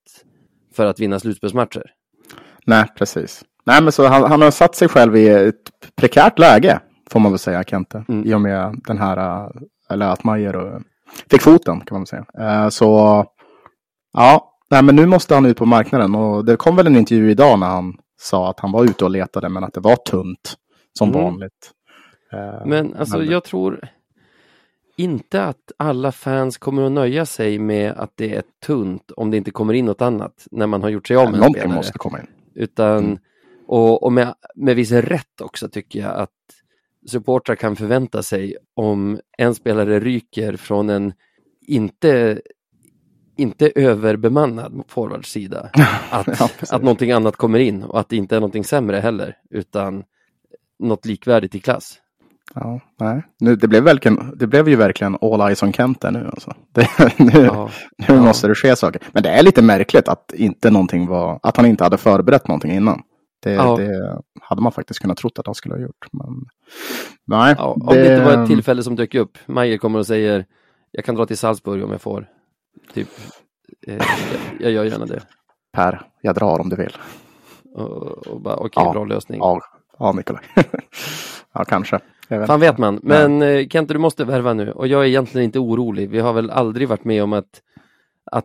[0.74, 1.90] för att vinna slutspelsmatcher.
[2.66, 3.44] nej, precis.
[3.66, 5.54] Nej, men så han, han har satt sig själv i ett
[5.96, 8.04] prekärt läge, får man väl säga, Kente.
[8.08, 8.26] Mm.
[8.28, 9.50] I och med den här, eh,
[9.90, 10.82] eller att Majer och,
[11.30, 12.24] fick foten, kan man väl säga.
[12.38, 13.24] Eh, så,
[14.12, 16.14] ja, nej, men nu måste han ut på marknaden.
[16.14, 19.10] Och det kom väl en intervju idag när han sa att han var ute och
[19.10, 20.54] letade, men att det var tunt,
[20.98, 21.22] som Mm.
[21.22, 21.70] vanligt.
[22.32, 23.80] Eh, Men alltså jag tror
[24.98, 29.36] inte att alla fans kommer att nöja sig med att det är tunt om det
[29.36, 31.76] inte kommer in något annat när man har gjort sig av med en Någonting spelare.
[31.76, 32.26] måste komma in.
[32.54, 33.18] Utan, Mm.
[33.66, 36.30] och, och med, med viss rätt också tycker jag att
[37.06, 41.12] supportrar kan förvänta sig om en spelare ryker från en
[41.66, 42.40] inte,
[43.36, 45.70] inte överbemannad forwardsida,
[46.10, 49.36] att, Ja, att någonting annat kommer in och att det inte är någonting sämre heller,
[49.50, 50.04] utan
[50.78, 51.98] något likvärdigt i klass.
[52.54, 53.22] Ja, nej.
[53.40, 56.26] Nu, det, blev verkligen, det blev ju verkligen all eyes on Kent där nu.
[56.32, 56.54] Alltså.
[56.74, 57.70] Det, nu Ja,
[58.08, 58.22] nu ja.
[58.22, 59.02] måste det ske saker.
[59.12, 62.72] Men det är lite märkligt att, inte någonting var, att han inte hade förberett någonting
[62.72, 63.02] innan.
[63.42, 63.76] Det, Ja.
[63.76, 66.06] det hade man faktiskt kunnat trott att han skulle ha gjort.
[66.12, 66.28] Men,
[67.26, 70.46] nej, ja, om det inte var ett tillfälle som dök upp, Majer kommer och säger
[70.90, 72.26] jag kan dra till Salzburg om jag får.
[72.94, 73.08] Typ,
[73.86, 74.06] eh, jag,
[74.60, 75.22] jag gör gärna det.
[75.72, 76.96] Per, jag drar om du vill.
[77.74, 78.92] Och, och bara, okej, Ja.
[78.92, 79.38] bra lösning.
[79.40, 79.60] Ja,
[79.98, 80.42] ja Nikolaj.
[81.54, 81.98] ja, kanske.
[82.28, 82.66] Jag vet Fan inte.
[82.66, 83.00] vet man.
[83.02, 84.72] Men eh, Kente, du måste värva nu.
[84.72, 86.10] Och jag är egentligen inte orolig.
[86.10, 87.62] Vi har väl aldrig varit med om att,
[88.30, 88.44] att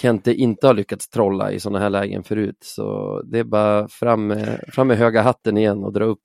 [0.00, 2.58] Kente inte har lyckats trolla i sådana här lägen förut.
[2.60, 6.22] Så det är bara fram med, fram med höga hatten igen och dra upp,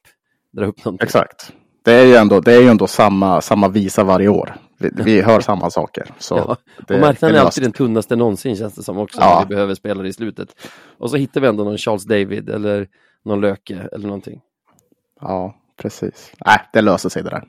[0.51, 1.05] dra upp någonting.
[1.05, 1.51] Exakt.
[1.83, 4.55] Det är ju ändå, det är ju ändå samma, samma visa varje år.
[4.77, 6.05] Vi, vi hör samma saker.
[6.19, 6.57] Så Ja,
[6.87, 9.21] det, och marknaden är alltid den tunnaste någonsin känns det som också.
[9.21, 9.35] Ja.
[9.39, 10.49] När vi behöver spelare i slutet.
[10.97, 12.87] Och så hittar vi ändå någon Charles David eller
[13.25, 14.41] någon Löke eller någonting.
[15.21, 16.31] Ja, precis.
[16.45, 17.43] Nej, det löser sig det där.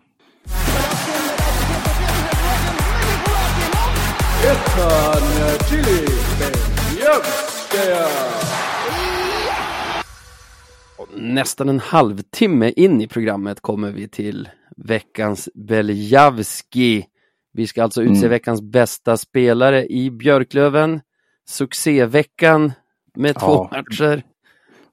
[11.16, 17.06] Nästan en halvtimme in i programmet kommer vi till veckans Beljavski.
[17.52, 18.30] Vi ska alltså utse Mm.
[18.30, 21.00] veckans bästa spelare i Björklöven.
[21.48, 22.72] Succéveckan
[23.14, 23.70] med två Ja.
[23.72, 24.22] matcher.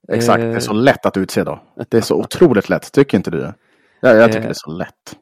[0.07, 1.59] Exakt, det är så lätt att utse då.
[1.89, 3.53] Det är så otroligt lätt, tycker inte du?
[3.99, 4.43] Ja, jag tycker Eh.
[4.43, 5.17] det är så lätt.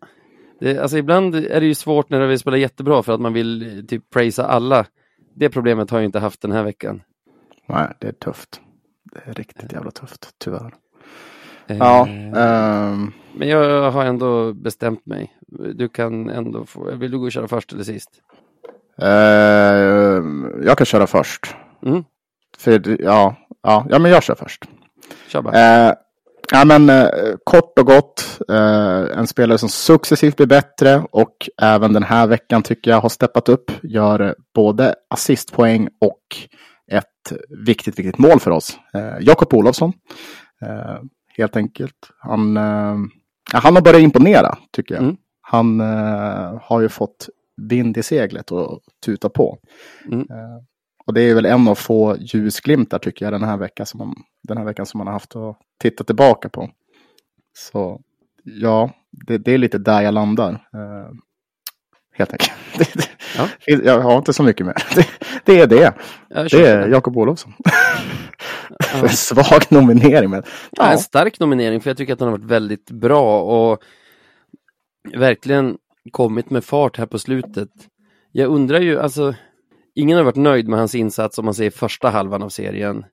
[0.60, 3.78] Det, alltså ibland är det ju svårt när vi spelar jättebra för att man vill
[3.80, 4.86] eh, typ prisa alla.
[5.36, 7.02] Det problemet har jag inte haft den här veckan.
[7.68, 8.62] Nej, det är tufft.
[9.14, 10.74] Det är riktigt jävla tufft, tyvärr.
[11.68, 15.34] Eh, Ja, ehm, Men jag har ändå bestämt mig.
[15.76, 18.10] Du kan ändå få, vill du gå och köra först eller sist?
[19.02, 21.56] ehm, jag kan köra först.
[21.86, 22.04] Mm,
[22.58, 23.36] För, ja,
[23.70, 24.66] ja, ja, men jag kör först.
[25.28, 25.88] kör bara.
[25.88, 25.94] Eh,
[26.52, 27.08] ja, men, eh,
[27.44, 32.64] kort och gott, eh, en spelare som successivt blir bättre och även den här veckan
[32.64, 33.72] tycker jag har steppat upp.
[33.84, 36.22] Gör eh, både assistpoäng och
[36.92, 38.78] ett viktigt, viktigt mål för oss.
[38.94, 39.94] Eh, Jakob Olofsson,
[40.62, 40.98] eh,
[41.38, 42.10] helt enkelt.
[42.20, 42.58] Han,
[43.54, 45.04] han har börjat imponera, tycker jag.
[45.04, 45.16] Mm.
[45.42, 45.80] Han
[46.62, 47.30] har ju fått
[47.70, 49.58] vind i seglet och tuta på.
[50.12, 50.28] Mm.
[51.10, 53.98] Eh, och det är väl en av få ljusglimtar tycker jag den här veckan som
[53.98, 56.70] man, den här veckan som man har haft att titta tillbaka på.
[57.58, 58.02] Så
[58.44, 60.52] ja, det, det är lite där jag landar.
[60.52, 61.12] Uh,
[62.14, 63.10] helt enkelt.
[63.38, 63.48] Ja.
[63.84, 64.76] Jag har inte så mycket mer.
[64.96, 65.08] Det,
[65.46, 65.94] det är det.
[66.50, 67.54] Det är Jakob Olofsson.
[68.94, 69.08] Ja.
[69.10, 70.30] Svag nominering.
[70.30, 70.86] Men, ja.
[70.86, 70.92] ja.
[70.92, 73.84] en stark nominering för jag tycker att han har varit väldigt bra och
[75.14, 75.78] verkligen
[76.12, 77.70] kommit med fart här på slutet.
[78.32, 79.34] Jag undrar ju, alltså,
[80.00, 83.06] ingen har varit nöjd med hans insats om man säger första halvan av serien.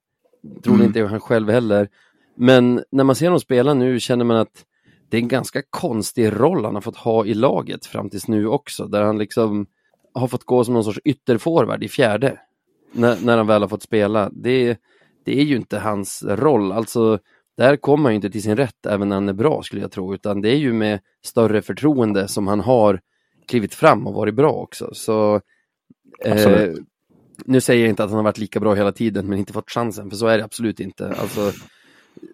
[0.65, 0.87] Tror mm.
[0.87, 1.89] inte han själv heller.
[2.37, 4.65] Men när man ser honom spela nu känner man att
[5.11, 8.47] det är en ganska konstig roll han har fått ha i laget fram tills nu
[8.47, 9.67] också, där han liksom
[10.15, 12.41] har fått gå som någon sorts ytterforward i fjärde.
[12.93, 14.31] När, när han väl har fått spela.
[14.33, 14.79] Det,
[15.25, 17.19] det är ju inte hans roll, alltså
[17.57, 20.15] där kommer han inte till sin rätt även när han är bra skulle jag tro,
[20.15, 23.01] utan det är ju med större förtroende som han har
[23.47, 24.91] klivit fram och varit bra också.
[24.93, 25.41] Så
[26.25, 26.75] eh,
[27.45, 29.71] Nu säger jag inte att han har varit lika bra hela tiden men inte fått
[29.71, 31.09] chansen, för så är det absolut inte.
[31.09, 31.53] Alltså,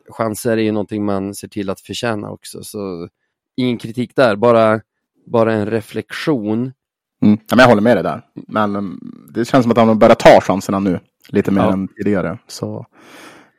[0.09, 3.09] chanser är ju någonting man ser till att förtjäna också, så
[3.57, 4.81] ingen kritik där, bara,
[5.27, 6.73] bara en reflektion.
[7.23, 7.39] Mm.
[7.51, 9.01] men jag håller med dig där, men um,
[9.35, 11.73] det känns som att han börjar ta chanserna nu, lite mer ja.
[11.73, 12.39] än tidigare.
[12.47, 12.87] Så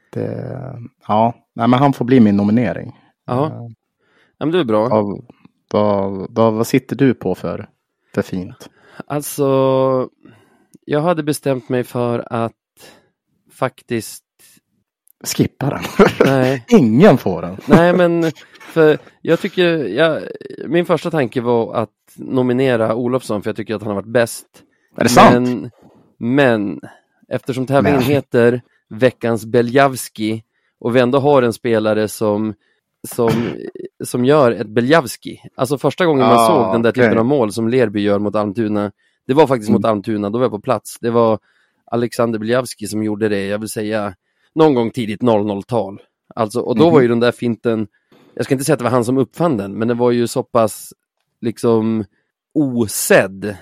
[0.10, 2.99] det, ja, Nej, men han får bli min nominering.
[3.26, 3.71] Ja, uh,
[4.38, 4.89] ja men det är bra.
[4.89, 5.26] Vad,
[5.71, 7.69] vad, vad, vad sitter du på för,
[8.15, 8.69] för fint?
[9.08, 10.10] Alltså,
[10.86, 12.53] jag hade bestämt mig för att
[13.51, 14.23] faktiskt
[15.23, 16.08] skippa den.
[16.25, 16.65] Nej.
[16.69, 17.58] Ingen får den.
[17.65, 20.21] Nej, men för jag tycker, jag,
[20.67, 24.45] min första tanke var att nominera Olofsson för jag tycker att han har varit bäst.
[24.97, 25.73] Är det men, sant?
[26.17, 26.82] Men
[27.29, 28.08] eftersom tävlingen men.
[28.08, 30.43] heter Veckans Beljavski
[30.79, 32.53] och vi ändå har en spelare som
[33.07, 33.55] som,
[34.03, 35.41] som gör ett Beljavski.
[35.55, 37.03] Alltså första gången man ah, såg den där okay.
[37.03, 38.91] typen av mål som Lerby gör mot Almtuna,
[39.27, 39.81] det var faktiskt mm.
[39.81, 40.97] mot Almtuna, då var jag på plats.
[41.01, 41.39] Det var
[41.85, 44.15] Alexander Beljavski som gjorde det, jag vill säga
[44.55, 46.01] någon gång tidigt 00-tal.
[46.35, 46.93] Alltså, och då mm.
[46.93, 47.87] var ju den där finten,
[48.33, 50.27] jag ska inte säga att det var han som uppfann den, men det var ju
[50.27, 50.93] så pass
[51.41, 52.05] liksom
[52.53, 53.55] osedd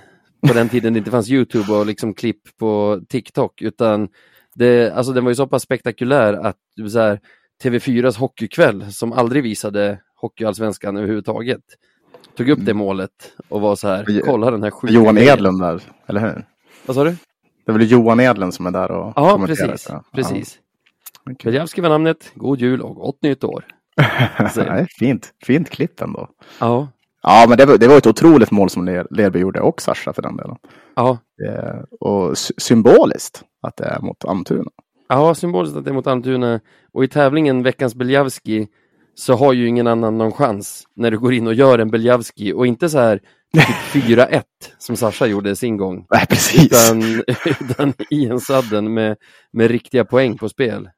[0.48, 4.10] på den tiden det inte fanns Youtube och liksom klipp på TikTok, utan
[4.56, 6.58] det, alltså den var ju så pass spektakulär att
[6.92, 7.20] så här,
[7.62, 11.62] TV4s hockeykväll som aldrig visade Hockeyallsvenskan överhuvudtaget
[12.38, 13.12] tog upp det målet
[13.50, 16.46] och var så här, kolla den här sjuka Johan Edlund där, eller hur?
[16.86, 17.16] Vad sa du?
[17.66, 19.88] Det är väl Johan Edlund som är där och Ja, precis.
[19.90, 20.04] Ja.
[20.14, 20.60] precis.
[21.44, 23.66] Beljavski var namnet, God Jul och Gott Nytt År.
[25.00, 26.30] Fint, fint klipp ändå.
[26.60, 26.88] Ja.
[27.24, 30.22] Ja, men det var, det var ett otroligt mål som Lerby gjorde och Sascha för
[30.22, 30.56] den delen.
[30.96, 31.18] Ja.
[31.38, 34.72] Det, och symboliskt att det är mot Almtuna.
[35.14, 36.60] Ja, symboliskt att det är mot Almtuna.
[36.94, 38.68] Och i tävlingen Veckans Beljavski
[39.16, 42.54] så har ju ingen annan någon chans när du går in och gör en Beljavski
[42.54, 43.18] och inte så här
[43.54, 44.42] typ 4-1
[44.78, 46.06] som Sasha gjorde sin gång.
[46.10, 46.66] Nej, precis.
[46.66, 47.24] Utan,
[47.60, 49.18] utan i en sadden med,
[49.54, 50.90] med riktiga poäng på spel.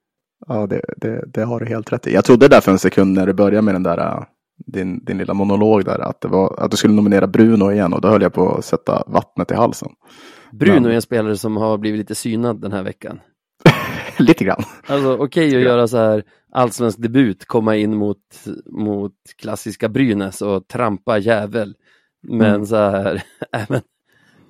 [0.48, 2.14] Ja, det, det, det, har du helt rätt i.
[2.14, 4.24] Jag trodde där för en sekund när du började med den där äh,
[4.66, 8.02] din, din lilla monolog där att, det var, att du skulle nominera Bruno igen och
[8.02, 9.90] då höll jag på att sätta vattnet i halsen.
[10.52, 10.92] Bruno Men...
[10.92, 13.20] är en spelare som har blivit lite synad den här veckan.
[14.20, 14.64] lite grann.
[14.88, 20.42] Alltså okej okay att göra så här allsvensk debut, komma in mot, mot klassiska Brynäs
[20.42, 21.76] och trampa jävel.
[22.22, 22.66] Men mm.
[22.66, 23.82] så här, även,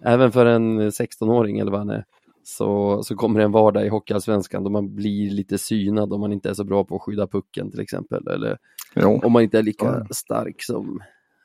[0.03, 2.05] även för en 16-åring eller vad han är,
[2.43, 6.33] så, så kommer det en vardag i Hockeyallsvenskan då man blir lite synad om man
[6.33, 8.27] inte är så bra på att skydda pucken till exempel.
[8.27, 8.57] Eller
[8.95, 9.21] jo.
[9.23, 10.05] om man inte är lika ja.
[10.11, 11.01] stark som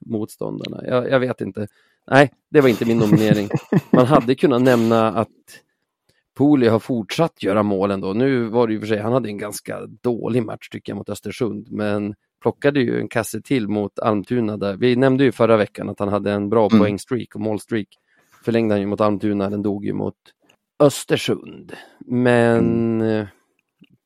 [0.06, 0.80] motståndarna.
[0.86, 1.66] Jag, jag, vet inte.
[2.10, 3.48] Nej, det var inte min nominering.
[3.90, 5.28] Man hade kunnat nämna att
[6.38, 8.12] Poli har fortsatt göra mål ändå.
[8.12, 11.08] Nu var det ju för sig, han hade en ganska dålig match tycker jag mot
[11.08, 14.56] Östersund, men plockade ju en kasse till mot Almtuna.
[14.56, 14.76] Där.
[14.76, 16.80] Vi nämnde ju förra veckan att han hade en bra mm.
[16.80, 17.86] poängstreak och målstreak.
[18.44, 20.14] Förlängde han ju mot Almtuna, den dog ju mot
[20.80, 21.72] Östersund.
[22.06, 23.26] Men mm.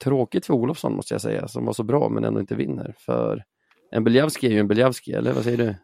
[0.05, 2.95] tråkigt för Olofsson måste jag säga, som var så bra men ändå inte vinner.
[2.99, 3.45] För
[3.91, 5.75] en Beljavski är ju en Beljavski, eller vad säger du?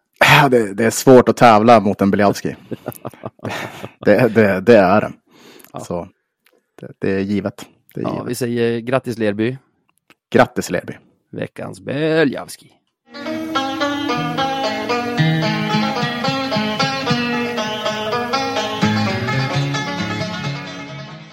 [0.50, 2.56] Det, det, är svårt att tävla mot en Beljavski.
[4.04, 5.12] det, det, det, är det.
[5.72, 5.80] Ja.
[5.80, 6.08] Så,
[6.98, 7.66] det, är givet.
[7.94, 8.30] Det är ja, givet.
[8.30, 9.56] Vi säger grattis Lerby.
[10.30, 10.92] Grattis Lerby.
[11.30, 12.72] Veckans Beljavski.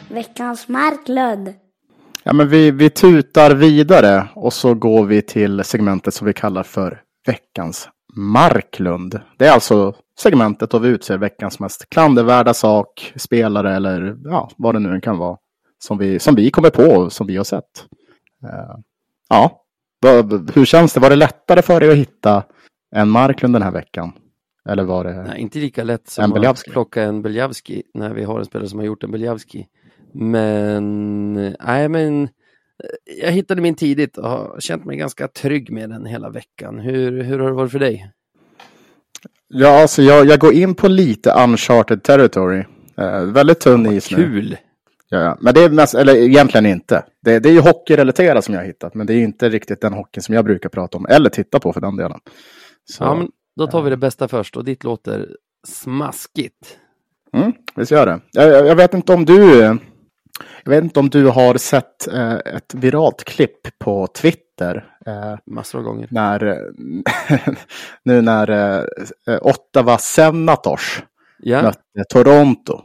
[0.09, 1.53] Veckans Marklund.
[2.23, 6.63] Ja, men vi, vi tutar vidare och så går vi till segmentet som vi kallar
[6.63, 9.19] för Veckans Marklund.
[9.37, 14.75] Det är alltså segmentet då vi utser veckans mest klandervärda sak, spelare eller ja, vad
[14.75, 15.37] det nu kan vara.
[15.79, 17.85] Som vi, som vi kommer på och som vi har sett.
[18.43, 18.79] Uh,
[19.29, 19.65] ja,
[20.53, 20.99] hur känns det?
[20.99, 22.43] Var det lättare för dig att hitta
[22.95, 24.11] en Marklund den här veckan?
[24.69, 28.39] Eller var det Nej, inte lika lätt som att plocka en Beljavski när vi har
[28.39, 29.67] en spelare som har gjort en Beljavski.
[30.13, 32.29] Men, nej men, eh,
[33.21, 36.79] jag hittade min tidigt och har känt mig ganska trygg med den hela veckan.
[36.79, 38.11] Hur, hur har det varit för dig?
[39.57, 42.63] Ja, alltså jag, jag går in på lite uncharted territory.
[42.97, 44.17] Eh, väldigt tunn is nu.
[44.17, 44.57] Kul!
[45.09, 45.37] Ja, ja.
[45.39, 47.03] Men det är mest, eller egentligen inte.
[47.25, 49.93] Det, det är ju hockeyrelaterat som jag har hittat, men det är inte riktigt den
[49.93, 52.19] hockeyn som jag brukar prata om, eller titta på för den delen.
[52.91, 55.29] Så, Ja, men då tar vi det bästa först och ditt låter
[55.67, 56.77] smaskigt.
[57.33, 58.21] mm, vi ska göra det.
[58.31, 59.77] Jag, jag vet inte om du,
[60.65, 64.85] jag vet inte om du har sett eh, ett viralt klipp på Twitter.
[65.05, 66.07] Eh, Massor av gånger.
[66.11, 66.61] när,
[68.03, 68.49] nu när
[69.27, 71.03] eh, Ottawa Senators
[71.39, 72.81] Ja, mötte Toronto.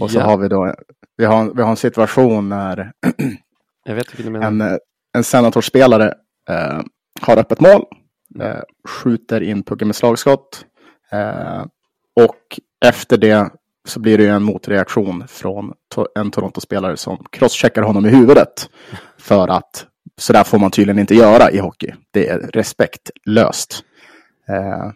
[0.00, 0.74] Och så har vi då
[1.16, 2.92] vi har, vi har en situation när
[3.84, 4.76] jag vet vilken du en, eh,
[5.16, 6.14] en senatorspelare
[6.48, 6.80] eh,
[7.20, 7.84] har öppet mål,
[8.40, 10.64] eh, skjuter in pucken med slagskott.
[11.12, 11.64] Eh,
[12.20, 13.50] och efter det
[13.86, 15.72] så blir det ju en motreaktion från
[16.14, 18.70] en Toronto-spelare som crosscheckar honom i huvudet.
[19.18, 19.86] För att
[20.18, 21.94] så där får man tydligen inte göra i hockey.
[22.10, 23.82] Det är respektlöst.
[24.48, 24.90] Eh,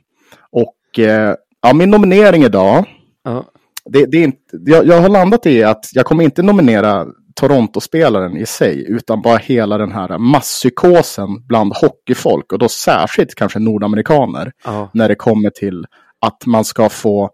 [0.53, 2.85] och eh, ja, min nominering idag
[3.25, 3.45] Ja,
[3.85, 8.37] det, det är inte, jag, jag har landat i att jag kommer inte nominera Toronto-spelaren
[8.37, 14.53] i sig, utan bara hela den här masspsykosen bland hockeyfolk och då särskilt kanske nordamerikaner
[14.65, 15.87] ja, när det kommer till
[16.21, 17.31] att man ska få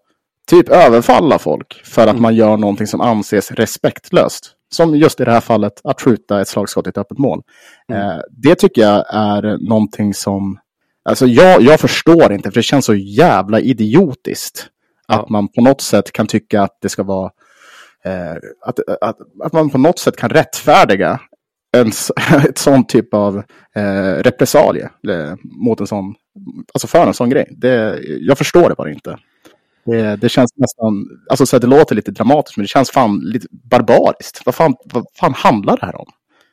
[0.47, 4.53] typ överfalla folk för att man gör någonting som anses respektlöst.
[4.72, 7.42] Som just i det här fallet att skjuta ett slagskott i ett öppet mål.
[7.92, 10.59] Eh, det tycker jag är någonting som,
[11.05, 14.66] alltså jag, jag förstår inte, för det känns så jävla idiotiskt.
[15.09, 15.14] Ja.
[15.14, 17.30] Att man på något sätt kan tycka att det ska vara,
[18.05, 18.34] eh,
[18.66, 21.20] att, att, att man på något sätt kan rättfärdiga
[21.76, 21.92] en,
[22.49, 23.42] ett sån typ av
[23.74, 26.14] eh, repressalie eh, mot en sån,
[26.74, 27.49] alltså för en sån grej.
[27.51, 29.18] Det, jag förstår det bara inte.
[29.87, 33.20] Det, det känns nästan, alltså så att det låter lite dramatiskt, men det känns fan
[33.20, 34.43] lite barbariskt.
[34.47, 36.07] Vad fan, vad fan handlar det här om?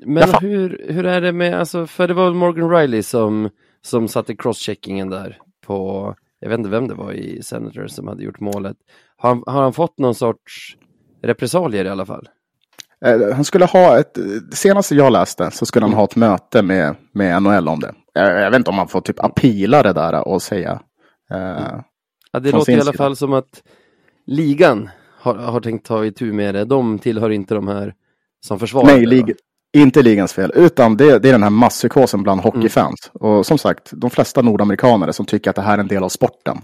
[0.05, 3.49] Men hur, hur är det med, alltså, för det var väl Morgan Riley som,
[3.81, 8.23] som satte crosscheckingen där på, jag vet inte vem det var i Senator som hade
[8.23, 8.77] gjort målet.
[9.17, 10.77] Har han, har han fått någon sorts
[11.23, 12.29] repressalier i alla fall?
[13.05, 14.13] Eh, Han skulle ha ett,
[14.49, 17.93] det senaste jag läste så skulle han ha ett möte med, med NHL om det.
[18.13, 20.81] Jag, jag vet inte om han får typ apila det där och säga.
[21.31, 21.79] Eh,
[22.33, 23.63] Ja, det låter i alla fall som att
[24.25, 26.65] ligan har, har tänkt ta itu med det.
[26.65, 27.93] De tillhör inte de här
[28.45, 29.35] som försvarar nej, lig,
[29.73, 33.11] inte ligans fel, utan det, det är den här masspsykosen bland hockeyfans.
[33.13, 36.09] Och som sagt, de flesta nordamerikaner som tycker att det här är en del av
[36.09, 36.57] sporten.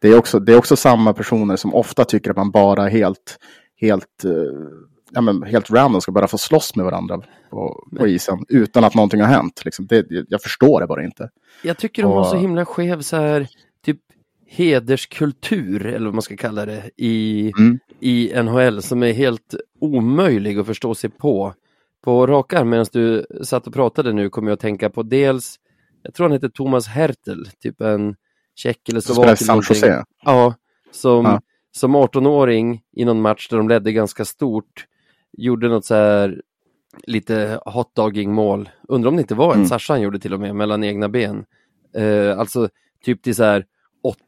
[0.00, 3.38] Det är också, det är också samma personer som ofta tycker att man bara helt,
[3.80, 4.30] helt, eh,
[5.12, 8.94] ja, men helt random ska bara få slåss med varandra på, på isen utan att
[8.94, 9.62] någonting har hänt.
[9.64, 9.86] Liksom.
[9.86, 11.30] Det, jag förstår det bara inte.
[11.62, 13.48] Jag tycker de har så Och- himla skev så här,
[13.84, 13.98] typ
[14.48, 17.78] hederskultur, eller vad man ska kalla det, i, Mm.
[18.00, 21.54] i NHL som är helt omöjlig att förstå sig på.
[22.04, 25.56] På rak arm medan du satt och pratade nu kommer jag att tänka på dels,
[26.02, 28.16] jag tror han heter Thomas Hertel, typ en
[28.54, 29.40] tjeck eller Som slovak.
[29.48, 29.76] någonting.
[29.76, 30.04] Jose.
[30.24, 30.54] Ja,
[30.92, 31.40] som, Ja.
[31.76, 34.86] som 18-åring i någon match där de ledde ganska stort,
[35.32, 36.42] gjorde något så här
[37.06, 38.68] lite hotdogging mål.
[38.88, 39.68] Undrar om det inte var en Mm.
[39.68, 41.44] Sasha han gjorde till och med mellan egna ben.
[41.96, 42.68] Eh, alltså
[43.04, 43.64] typ till så här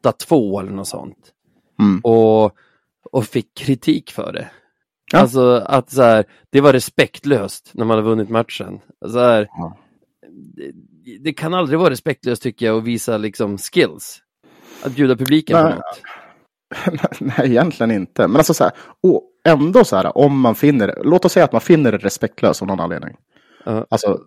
[0.05, 1.33] 8-2 eller något sånt.
[1.81, 2.01] Mm.
[2.05, 2.53] Och,
[3.13, 4.51] och fick kritik för det.
[5.13, 5.19] Ja.
[5.19, 8.81] Alltså att så här, det var respektlöst när man har vunnit matchen.
[9.07, 9.77] Så här, Ja.
[11.05, 14.23] det, det kan aldrig vara respektlöst tycker jag att visa liksom skills.
[14.83, 15.75] Att bjuda publiken på Nej.
[15.75, 16.01] något.
[17.21, 18.29] Nej, egentligen inte.
[18.29, 18.73] Men alltså så här,
[19.03, 22.63] och ändå så här, om man finner låt oss säga att man finner det respektlöst
[22.63, 23.17] av någon anledning.
[23.65, 23.87] Ja.
[23.91, 24.21] Alltså,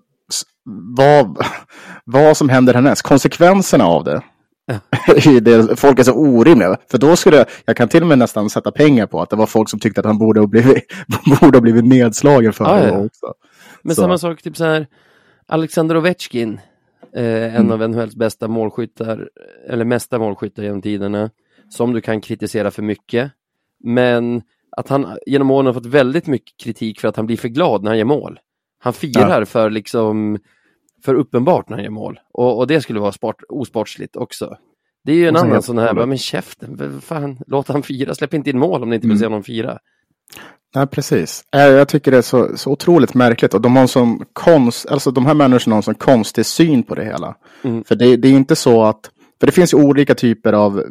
[0.97, 1.38] vad,
[2.06, 4.22] vad som händer härnäst, konsekvenserna av det.
[5.41, 6.78] det folk är så orimliga.
[6.91, 9.36] För då skulle jag, jag kan till och med nästan sätta pengar på att det
[9.36, 10.84] var folk som tyckte att han borde ha blivit,
[11.41, 13.05] borde ha blivit nedslagen för Ja, det ja.
[13.05, 13.34] också.
[13.82, 14.01] Men Så.
[14.01, 14.88] samma sak, typ så här,
[15.47, 16.59] Alexander Ovechkin,
[17.16, 17.72] eh, en Mm.
[17.72, 19.30] av NHLs bästa målskyttar,
[19.70, 21.30] eller mesta målskyttar genom tiderna,
[21.70, 23.32] som du kan kritisera för mycket.
[23.84, 24.41] Men
[24.78, 27.84] att han genom åren har fått väldigt mycket kritik för att han blir för glad
[27.84, 28.39] när han gör mål.
[28.80, 30.38] Han firar för liksom
[31.06, 32.20] för uppenbart när han gör mål.
[32.34, 34.58] Och, och det skulle vara sport, osportsligt också.
[35.06, 38.34] Det är ju en annan sån här, bara, men käften, fan, låt han fira, släpp
[38.34, 39.20] inte in mål om ni inte vill Mm.
[39.20, 39.78] se honom fira.
[40.76, 41.43] Nej, precis.
[41.56, 43.54] Eh, Jag tycker det är så, så otroligt märkligt.
[43.54, 46.95] Och de har sån konst, alltså de här människorna har en sån konstig syn på
[46.95, 47.36] det hela.
[47.64, 47.84] Mm.
[47.84, 50.84] För det, det är inte så att, för det finns ju olika typer av,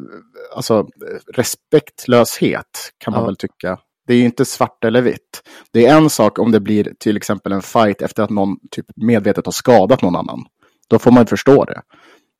[0.56, 0.86] alltså
[1.34, 3.26] respektlöshet kan man Ja.
[3.26, 3.78] väl tycka.
[4.06, 5.42] Det är ju inte svart eller vitt.
[5.72, 8.86] Det är en sak om det blir till exempel en fight efter att någon typ
[8.96, 10.44] medvetet har skadat någon annan.
[10.88, 11.82] Då får man förstå det.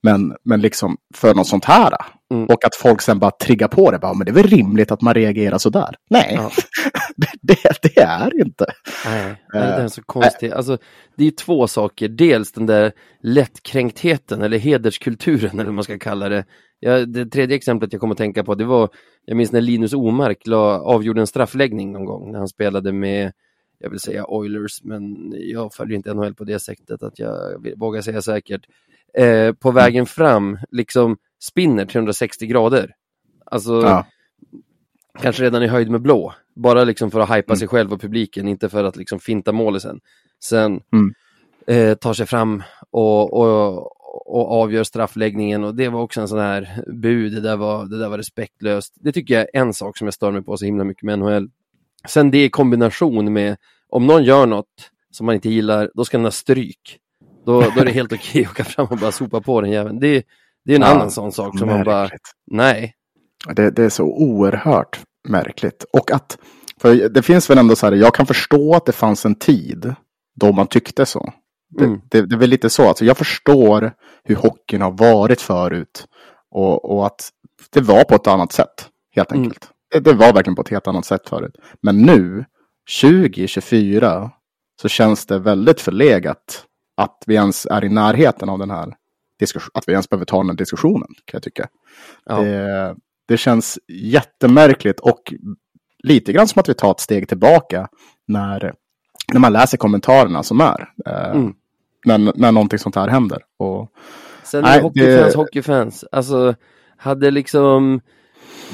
[0.03, 1.93] Men, men liksom för något sånt här.
[2.33, 2.45] Mm.
[2.45, 3.99] Och att folk sen bara triggar på det.
[3.99, 5.95] Bara, men det är väl rimligt att man reagerar sådär.
[6.11, 6.51] Nej, Ja.
[7.43, 8.67] det, det, är inte.
[9.07, 10.53] Nej, det är så konstigt.
[10.53, 10.79] Alltså,
[11.17, 12.09] det är två saker.
[12.09, 12.93] Dels den där
[13.23, 16.45] lättkränktheten eller hederskulturen eller vad man ska kalla det.
[16.81, 18.89] Ja, det tredje exemplet jag kom att tänka på det var,
[19.25, 23.33] jag minns när Linus Omark la, avgjorde en straffläggning någon gång när han spelade med,
[23.79, 28.03] jag vill säga Oilers, men jag följer inte NHL på det sättet att jag vågar
[28.03, 28.67] säga säkert.
[29.19, 32.95] Eh, på vägen fram, liksom spinner 360 grader.
[33.47, 34.07] Alltså, Ja.
[35.21, 36.35] kanske redan i höjd med blå.
[36.57, 37.57] Bara liksom för att hypa Mm.
[37.59, 40.01] sig själv och publiken, inte för att liksom finta målisen.
[40.45, 41.15] Sen Mm.
[41.67, 43.87] eh, tar sig fram och, och,
[44.27, 47.99] och avgör straffläggningen och det var också en sån här bu, det där, var, det
[47.99, 48.95] där var respektlöst.
[48.97, 51.19] Det tycker jag är en sak som jag stör mig på så himla mycket med
[51.19, 51.49] NHL.
[52.09, 53.57] Sen det i kombination med,
[53.89, 56.99] om någon gör något som man inte gillar, då ska den ha stryk.
[57.47, 60.01] Då, då är det helt okej att åka fram och bara sopa på den jäveln.
[60.01, 60.23] Det,
[60.65, 62.31] det är en Ja, annan sån sak som man bara, Märkligt.
[62.51, 62.95] nej.
[63.57, 65.85] Det, det är så oerhört märkligt.
[65.93, 66.39] Och att,
[66.81, 69.95] för det finns väl ändå så här, jag kan förstå att det fanns en tid
[70.41, 71.33] då man tyckte så.
[71.79, 72.01] Det, Mm.
[72.11, 73.93] det, det är väl lite så, alltså jag förstår
[74.25, 76.07] hur hockeyn har varit förut.
[76.51, 77.31] Och, och att
[77.73, 79.43] det var på ett annat sätt, helt Mm.
[79.45, 79.69] enkelt.
[79.93, 81.55] Det, det var verkligen på ett helt annat sätt förut.
[81.83, 82.45] Men nu,
[83.03, 84.31] 2024,
[84.83, 86.65] så känns det väldigt förlegat
[86.97, 88.95] att vi ens är i närheten av den här
[89.39, 91.69] diskussionen, att vi ens behöver ta den här diskussionen, kan jag tycka.
[92.25, 92.41] Ja.
[92.41, 92.97] Det,
[93.29, 95.35] det känns jättemärkligt och
[96.05, 97.89] lite grann som att vi tar ett steg tillbaka
[98.27, 98.75] när,
[99.33, 100.89] när man läser kommentarerna som är.
[101.07, 101.55] Eh, Mm.
[102.07, 103.43] när, när någonting sånt här händer.
[103.59, 103.89] Och,
[104.43, 106.05] Sen Nej, är hockeyfans det- hockeyfans.
[106.13, 106.55] Alltså,
[106.97, 108.01] hade liksom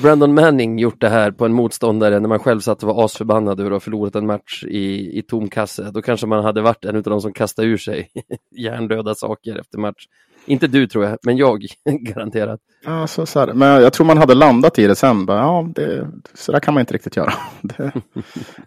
[0.03, 3.61] Brandon Manning gjort det här på en motståndare när man själv satt och var asförbannad
[3.61, 6.85] över att ha förlorat en match i, i tom kasse, då kanske man hade varit
[6.85, 8.09] en av de som kastade ur sig
[8.57, 10.07] hjärndöda saker efter match.
[10.47, 12.61] Inte du tror jag, men jag garanterat.
[12.85, 15.27] ja, så, så här, men jag tror man hade landat i det sen.
[15.27, 17.33] Bara, ja, det, så där kan man inte riktigt göra.
[17.63, 17.93] Det,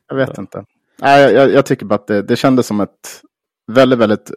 [0.08, 0.66] jag vet inte.
[1.02, 3.22] Nej, jag- jag, tycker bara att det, det kändes som ett
[3.72, 4.32] väldigt, väldigt,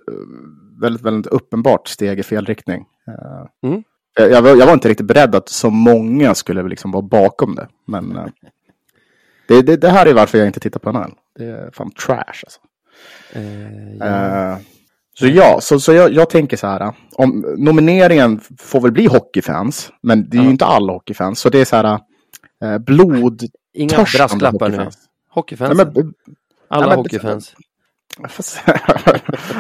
[0.81, 2.85] väldigt, väldigt uppenbart steg i fel riktning.
[3.09, 3.83] Eh, Mm.
[4.15, 7.69] Jag, var, jag var inte riktigt beredd att så många skulle liksom vara bakom det.
[7.87, 8.25] Men eh,
[9.49, 11.12] det, det, det här är varför jag inte tittar på NHL.
[11.39, 12.61] Det är fan trash alltså.
[13.33, 14.51] Eh, ja.
[14.53, 14.57] Eh,
[15.19, 16.93] så ja, så, så jag, jag tänker så här.
[17.12, 19.93] Om, nomineringen får väl bli hockeyfans.
[20.03, 20.51] Men det är ju Ja.
[20.51, 21.41] inte alla hockeyfans.
[21.41, 22.01] Så det är så här.
[22.62, 23.43] Eh, blod...
[23.77, 24.89] Inga brasklappar nu.
[25.31, 25.77] hockeyfans.
[25.77, 26.15] Nej, men,
[26.69, 27.55] Alla men- hockeyfans.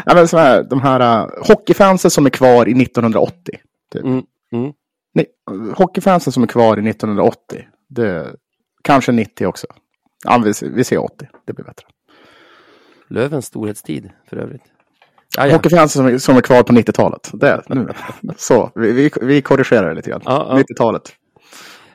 [0.06, 3.58] Ja, men så här, de här uh, hockeyfansen som är kvar i 1980.
[3.92, 4.04] Typ.
[4.04, 4.22] Mm,
[4.52, 4.72] mm.
[5.14, 5.26] Nej,
[5.76, 7.64] hockeyfansen som är kvar i 1980.
[7.88, 8.34] Det,
[8.84, 9.66] kanske 90 också.
[10.24, 11.28] Ja, vi, vi ser 80.
[11.46, 11.86] Det blir bättre.
[13.08, 14.62] Lövens storhetstid för övrigt.
[15.38, 15.52] Ah, ja.
[15.52, 17.30] Hockeyfansen som som är kvar på 90-talet.
[17.32, 17.88] Det, nu.
[18.36, 20.22] Så, vi, vi, vi korrigerar det lite grann.
[20.24, 20.62] Ja, ja.
[20.62, 21.12] 90-talet.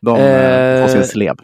[0.02, 1.36] De Eh, eh, får sin slev.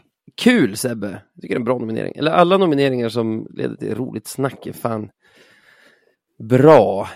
[0.41, 1.07] Kul Sebbe!
[1.07, 2.13] Jag tycker det är en bra nominering.
[2.15, 5.09] Eller alla nomineringar som leder till roligt snack är fan
[6.49, 7.09] bra.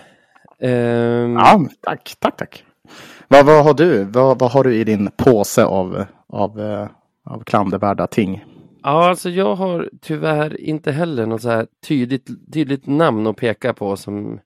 [0.62, 2.64] Ehm, Ja, tack, tack, tack.
[3.32, 4.04] Vad, vad har du?
[4.04, 6.88] Vad, vad har du i din påse av, av, eh,
[7.24, 8.44] av klandervärda ting?
[8.82, 13.72] Ja, alltså jag har tyvärr inte heller något så här tydligt, tydligt namn att peka
[13.74, 14.40] på som,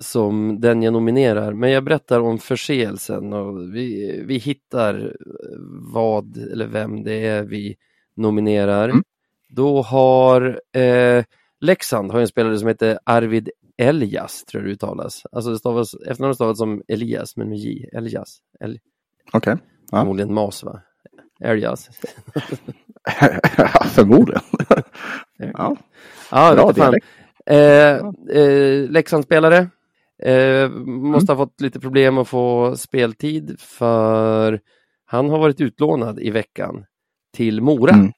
[0.00, 1.52] som den jag nominerar.
[1.52, 5.16] Men jag berättar om förseelsen och vi, vi hittar
[5.92, 7.76] vad eller vem det är vi
[8.16, 8.88] nominerar.
[8.88, 9.02] Mm.
[9.48, 11.24] Då har eh,
[11.60, 15.22] Leksand har en spelare som heter Arvid Elias, tror jag det uttalas.
[15.32, 17.88] Alltså det stavas, efternamnet stavas som Elias, men med J.
[17.92, 18.38] Elias.
[18.60, 18.78] El,
[19.32, 19.56] Okej.
[19.90, 19.98] Ja.
[19.98, 20.80] Förmodligen mas, va?
[21.44, 21.88] Elias.
[23.94, 24.42] Förmodligen.
[25.36, 25.76] ja,
[26.30, 27.06] Ja, bra dialekt.
[27.46, 27.96] Eh,
[28.42, 29.68] eh, Leksandsspelare.
[30.22, 34.60] Eh, måste ha fått lite problem att få speltid för
[35.04, 36.84] han har varit utlånad i veckan
[37.36, 37.94] till Mora.
[37.94, 38.12] Mm.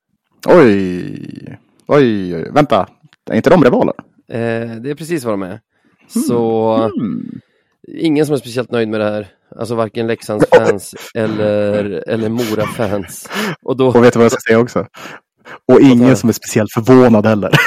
[0.48, 2.50] Oj, oj, oj.
[2.50, 2.88] Vänta.
[3.30, 3.94] Är inte de rivaler?
[4.28, 5.60] Eh, det är precis vad de är.
[6.08, 7.40] Så Mm.
[7.88, 9.26] ingen som är speciellt nöjd med det här.
[9.56, 13.28] Alltså varken Leksandsfans eller, eller Mora-fans.
[13.62, 14.86] Och då, Och vet du vad jag ska säga också?
[15.72, 17.50] Och ingen som är speciellt förvånad heller.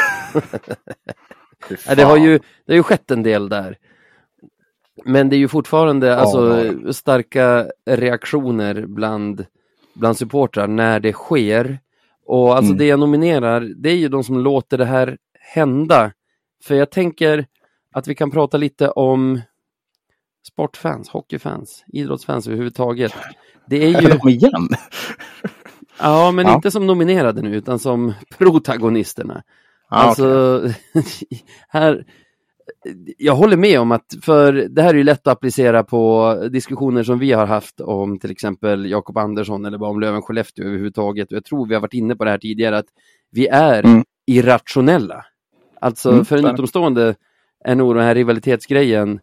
[1.88, 3.78] Ja, det, har ju, det har ju skett en del där.
[5.06, 9.46] Men det är ju fortfarande alltså, starka reaktioner bland,
[9.96, 11.80] bland supportrar när det sker.
[12.26, 12.78] Och alltså Mm.
[12.78, 16.12] det jag nominerar, det är ju de som låter det här hända.
[16.66, 17.46] För jag tänker
[17.94, 19.42] att vi kan prata lite om
[20.48, 23.14] sportfans, hockeyfans, idrottsfans överhuvudtaget.
[23.68, 24.68] Det är ju, de igen?
[26.00, 26.56] ja men Ja.
[26.56, 29.34] inte som nominerade nu, utan som protagonisterna.
[29.34, 29.44] Okej.
[30.08, 30.62] Alltså,
[31.70, 32.06] här,
[33.18, 37.04] jag håller med om att, för det här är ju lätt att applicera på diskussioner
[37.04, 41.32] som vi har haft om till exempel Jakob Andersson eller bara om Löven-Skellefteå överhuvudtaget.
[41.32, 42.88] Och jag tror vi har varit inne på det här tidigare, att
[43.32, 44.04] vi är Mm.
[44.28, 45.26] irrationella.
[45.82, 47.16] Alltså Mm, för en utomstående
[47.66, 49.20] är nog den här rivalitetsgrejen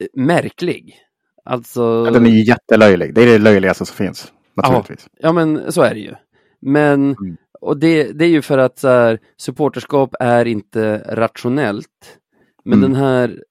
[0.00, 0.96] eh, märklig.
[1.44, 3.14] Alltså, Den är ju jättelöjlig.
[3.14, 4.32] Det är det löjligaste som finns.
[4.56, 5.08] Naturligtvis.
[5.18, 6.14] ja men så är det ju.
[6.60, 7.36] Men, Mm.
[7.60, 12.18] och det, det är ju för att så här, supporterskap är inte rationellt.
[12.64, 12.90] Men Mm.
[12.92, 13.44] den här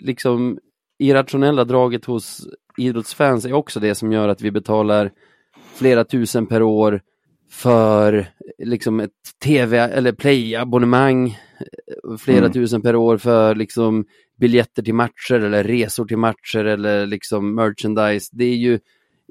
[0.00, 0.58] liksom
[0.98, 2.46] irrationella draget hos
[2.78, 5.10] idrottsfans är också det som gör att vi betalar
[5.74, 7.00] flera tusen per år
[7.50, 8.26] för
[8.58, 9.10] liksom ett
[9.44, 12.52] tv eller play-abonnemang, eh, flera Mm.
[12.52, 14.04] tusen per år för liksom
[14.40, 18.28] biljetter till matcher eller resor till matcher eller liksom merchandise.
[18.32, 18.78] Det är ju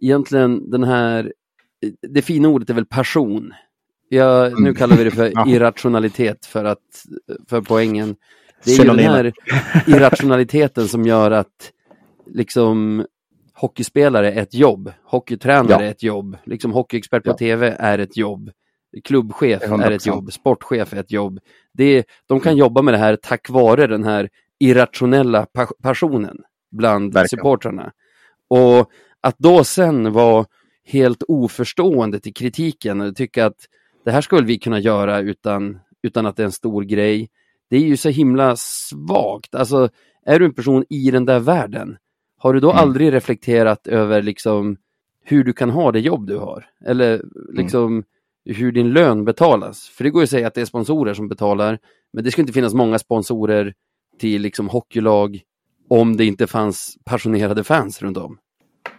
[0.01, 1.33] egentligen den här,
[2.09, 3.53] det fina ordet är väl passion.
[4.09, 4.75] Ja, nu Mm.
[4.75, 7.05] kallar vi det för irrationalitet för, att,
[7.49, 8.15] för poängen.
[8.65, 9.33] Det är ju den här
[9.87, 11.71] irrationaliteten som gör att
[12.27, 13.05] liksom
[13.55, 15.81] hockeyspelare är ett jobb, hockeytränare Ja.
[15.81, 17.37] är ett jobb, liksom hockeyexpert på Ja.
[17.37, 18.51] tv är ett jobb,
[19.03, 19.91] klubbchef är 100%.
[19.95, 21.39] ett jobb, sportchef är ett jobb.
[21.73, 24.29] Det, de kan jobba med det här tack vare den här
[24.59, 26.37] irrationella pa- passionen
[26.71, 27.27] bland Verkligen.
[27.39, 27.91] supportrarna.
[28.49, 28.89] Och
[29.21, 30.45] att då sen vara
[30.87, 33.57] helt oförstående till kritiken och tycka att
[34.05, 37.29] det här skulle vi kunna göra utan, utan att det är en stor grej.
[37.69, 39.55] Det är ju så himla svagt.
[39.55, 39.89] Alltså,
[40.25, 41.97] är du en person i den där världen,
[42.45, 42.81] har du då Mm.
[42.81, 44.77] aldrig reflekterat över liksom
[45.23, 46.65] hur du kan ha det jobb du har?
[46.85, 47.21] Eller
[47.53, 48.03] liksom
[48.45, 49.87] hur din lön betalas?
[49.89, 51.79] För det går ju att säga att det är sponsorer som betalar,
[52.13, 53.73] men det skulle inte finnas många sponsorer
[54.19, 55.41] till liksom hockeylag
[55.89, 58.37] om det inte fanns passionerade fans runt om.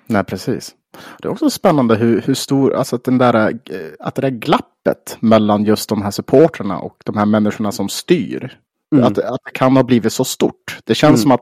[0.07, 0.75] Nej, precis.
[1.23, 4.31] Det är också spännande hur, hur stor, alltså att, den där, eh, att det där
[4.31, 8.59] glappet mellan just de här supportrarna och de här människorna som styr.
[8.93, 9.05] Mm.
[9.05, 10.79] Att, att det kan ha blivit så stort.
[10.85, 11.23] Det känns Mm.
[11.23, 11.41] som att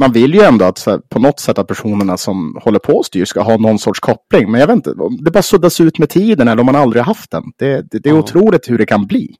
[0.00, 3.06] man vill ju ändå att här, på något sätt att personerna som håller på och
[3.06, 4.50] styr ska ha någon sorts koppling.
[4.50, 4.94] Men jag vet inte,
[5.24, 7.42] det bara suddas ut med tiden eller om man aldrig har haft den.
[7.58, 8.18] Det, det, det är Ja.
[8.20, 9.34] otroligt hur det kan bli,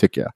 [0.00, 0.30] tycker jag.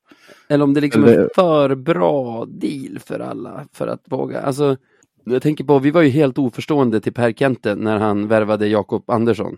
[0.49, 4.41] Eller om det liksom är Eller- en för bra deal för alla för att våga.
[4.41, 4.77] Alltså,
[5.25, 9.11] jag tänker på, vi var ju helt oförstående till Per Kente när han värvade Jakob
[9.11, 9.57] Andersson.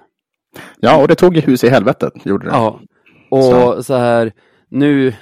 [0.81, 2.51] Ja, och det tog ju hus i helvetet, gjorde det.
[2.53, 2.81] Ja,
[3.31, 3.83] och Så.
[3.83, 3.95] så.
[3.95, 4.33] här,
[4.69, 5.15] nu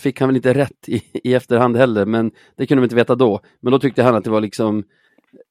[0.00, 3.14] fick han väl inte rätt i, i efterhand heller, men det kunde man inte veta
[3.14, 3.40] då.
[3.60, 4.84] Men då tyckte han att det var liksom,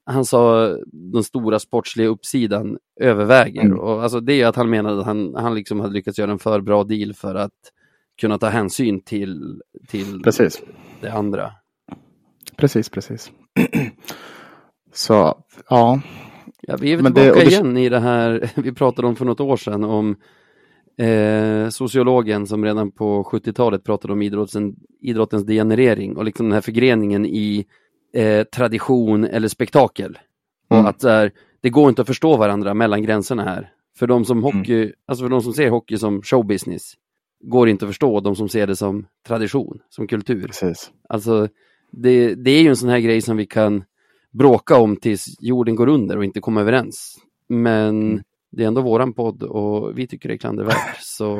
[0.06, 3.62] han sa den stora sportsliga uppsidan överväger.
[3.62, 3.80] Mm.
[3.80, 6.40] Och alltså det är att han menade att han, han liksom hade lyckats göra en
[6.40, 7.52] för bra deal för att
[8.22, 10.62] kunna ta hänsyn till, till Precis.
[11.02, 11.52] det andra.
[12.56, 13.32] Precis, precis.
[14.94, 16.02] Så, ja.
[16.62, 19.08] Ja, vi är väl Men det- tillbaka och det- igen i det här vi pratade
[19.08, 20.16] om för något år sedan om
[21.00, 26.62] eh, sociologen som redan på 70-talet pratade om idrotten, idrottens degenerering och liksom den här
[26.62, 27.66] förgreningen i
[28.14, 30.20] eh, tradition eller spektakel.
[30.72, 30.84] Mm.
[30.84, 31.32] Och att här,
[31.62, 33.72] det går inte att förstå varandra mellan gränserna här.
[33.98, 34.44] För de som Mm.
[34.44, 36.94] hockey, alltså för de som ser hockey som showbusiness
[37.44, 40.48] går inte att förstå de som ser det som tradition, som kultur.
[40.48, 40.92] Precis.
[41.10, 41.48] Alltså,
[41.92, 43.84] det, det är ju en sån här grej som vi kan
[44.32, 47.18] bråka om tills jorden går under och inte komma överens.
[47.50, 50.98] Men det är ändå våran podd och vi tycker det är klandervärt.
[51.02, 51.36] Så,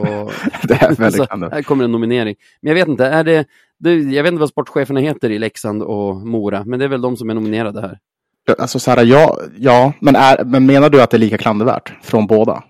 [0.64, 1.54] Det är väldigt klandervärt.
[1.54, 2.36] här kommer en nominering.
[2.62, 3.46] Men jag vet inte, är det,
[3.80, 7.02] det, jag vet inte vad sportcheferna heter i Leksand och Mora, men det är väl
[7.02, 8.00] de som är nominerade här.
[8.58, 11.94] Alltså så här, ja, ja men, är, men menar du att det är lika klandervärt
[12.02, 12.64] från båda?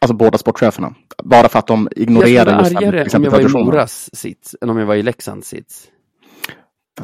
[0.00, 0.94] Alltså båda sportcheferna?
[1.24, 3.64] Bara för att de Jag ignorerar skulle vara argare om jag var i.
[3.64, 5.88] Moras sits än om jag var i Leksands sits.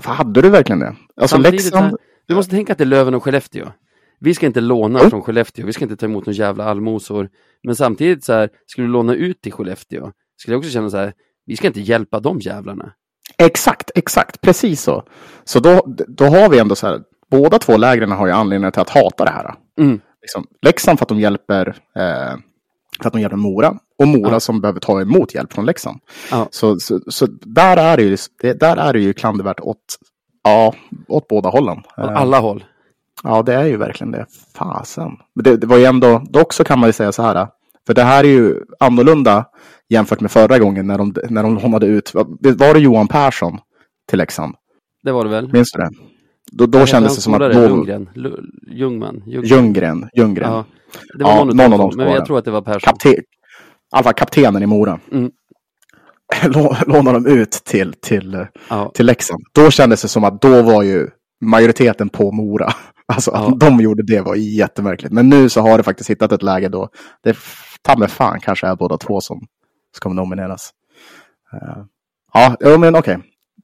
[0.02, 0.96] Hade du verkligen det?
[1.16, 3.66] Alltså Samtidigt Leksand, du måste tänka att det är Löven och Skellefteå.
[4.22, 5.10] Vi ska inte låna Mm.
[5.10, 7.28] från Skellefteå, vi ska inte ta emot några jävla allmosor.
[7.62, 10.96] Men samtidigt så här, skulle du låna ut till Skellefteå, skulle jag också känna så
[10.96, 11.12] här,
[11.46, 12.92] vi ska inte hjälpa de jävlarna.
[13.38, 15.02] exakt, exakt, precis så.
[15.44, 17.00] Så då, då har vi ändå så här,
[17.30, 19.54] båda två lägren har ju anledning till att hata det här.
[19.80, 20.00] Mm.
[20.22, 22.36] Liksom, Leksand för att de hjälper eh,
[23.00, 24.40] för att de hjälper Mora och Mora Ja.
[24.40, 26.00] som behöver ta emot hjälp från Leksand.
[26.30, 26.48] Ja.
[26.50, 28.16] Så, så, så där, är det ju,
[28.54, 29.78] där är det ju klandervärt åt,
[30.44, 30.74] ja,
[31.08, 31.78] åt båda hållen.
[31.78, 32.64] Åt alla håll.
[33.22, 34.26] Ja, det är ju verkligen det.
[34.56, 35.10] Fasen.
[35.34, 37.48] Men det, det var ju ändå, dock så kan man ju säga så här.
[37.86, 39.44] För det här är ju annorlunda
[39.88, 42.14] jämfört med förra gången när de, när de lånade ut.
[42.14, 43.58] Var det Johan Persson
[44.08, 44.54] till Leksand?
[45.02, 45.52] Det var det väl?
[45.52, 45.90] Minns du det?
[46.52, 48.08] Då, då kändes det som att då, Lundgren?
[48.14, 49.22] Lu- Ljungman?
[49.26, 50.50] Ljung- Ljunggren, Ljunggren.
[50.52, 50.64] Ja,
[51.18, 52.80] det var Ja, någon, någon av dem, men jag tror att det var Persson.
[52.80, 53.16] Kapten, i
[53.92, 54.98] alla fall kaptenen i Mora.
[55.12, 55.30] Mm.
[56.42, 58.90] Lå- Lånade de ut till, till, Ja.
[58.94, 59.42] till Leksand.
[59.54, 61.08] Då kändes det som att då var ju
[61.44, 62.72] majoriteten på Mora.
[63.14, 63.48] Alltså Ja.
[63.48, 65.12] att de gjorde det var jättemärkligt.
[65.12, 66.88] Men nu så har det faktiskt hittat ett läge då
[67.22, 67.36] det
[67.82, 69.40] ta mig fan kanske är båda två som
[69.96, 70.70] ska nomineras.
[71.52, 71.84] Eh,
[72.32, 73.18] ja, men okej.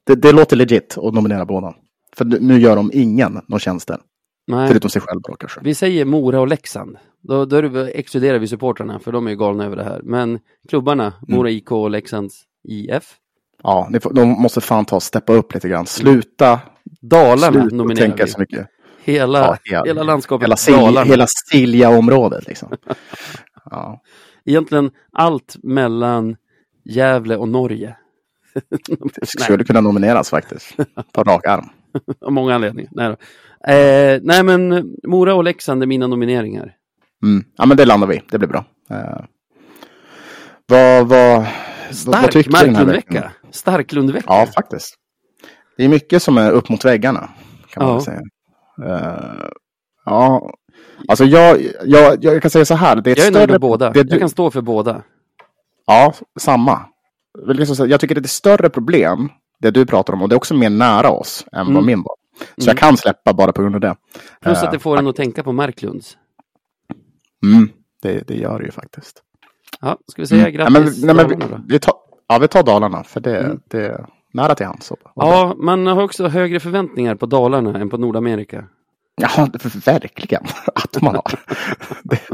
[0.06, 1.74] det, det låter legit att nominera båda.
[2.16, 3.98] För nu- gör de ingen någon tjänster.
[4.46, 4.68] Nej.
[4.68, 5.60] Förutom sig själv då kanske.
[5.62, 6.96] Vi säger Mora och Leksand.
[7.22, 10.00] Då, då exkluderar vi supportrarna för de är ju galna över det här.
[10.04, 10.38] Men
[10.68, 11.36] klubbarna, Mm.
[11.38, 13.14] Mora IK och Leksands IF.
[13.62, 15.86] Ja, får, de måste fan ta och steppa upp lite grann.
[15.86, 16.60] Sluta,
[17.00, 18.30] Dalarna sluta nominerar tänka vi.
[18.30, 18.66] så mycket.
[19.12, 20.56] Hela, Ja, hela- hela landskapet Hela.
[20.66, 22.68] Sil, hela Silja-området liksom.
[23.70, 24.00] Ja.
[24.44, 26.36] Egentligen allt mellan
[26.84, 27.96] Gävle och Norge.
[29.20, 30.76] Det skulle kunna nomineras faktiskt.
[31.12, 31.68] På rak arm.
[32.26, 32.90] Av många anledningar.
[32.92, 33.16] Nej.
[33.76, 36.74] Eh, nej men Mora och Leksand är mina nomineringar.
[37.22, 37.44] Mm.
[37.56, 38.22] Ja, men det landar vi.
[38.30, 38.64] Det blir bra.
[38.90, 39.20] Eh,
[40.66, 41.46] vad, vad, vad
[41.90, 43.32] Stark den här Marklundvecka.
[43.50, 44.26] Starklundvecka.
[44.28, 44.94] Ja, faktiskt.
[45.76, 47.28] Det är mycket som är upp mot väggarna.
[47.70, 48.00] Kan man Ja.
[48.00, 48.20] säga.
[48.86, 49.48] Eh,
[50.04, 50.52] ja,
[51.08, 52.96] alltså jag, jag, jag kan säga så här.
[52.96, 53.90] Det är jag är nöjd större, med båda.
[53.90, 55.02] det du- Jag kan stå för båda.
[55.86, 56.80] Ja, samma.
[57.46, 59.28] Jag liksom Jag tycker det är ett större problem,
[59.60, 61.74] det du pratar om, och det är också mer nära oss än Mm.
[61.74, 62.14] vad min var.
[62.56, 63.96] Så jag kan släppa bara på grund av det.
[64.42, 66.16] Plus Eh, att det får en att tänka på Marklunds.
[67.44, 67.68] Mm,
[68.02, 69.22] det, det gör det ju faktiskt.
[69.80, 70.52] Ja, ska vi säga Mm.
[70.52, 71.94] grattis Ja, men, nej, men vi, vi, tar,
[72.28, 73.60] ja, vi tar Dalarna, för det, Mm.
[73.68, 74.06] det
[74.38, 74.92] nära till hands.
[75.14, 78.64] Ja, man har också högre förväntningar på Dalarna än på Nordamerika.
[79.20, 79.48] Ja,
[79.86, 80.42] verkligen.
[80.74, 81.40] Att man har.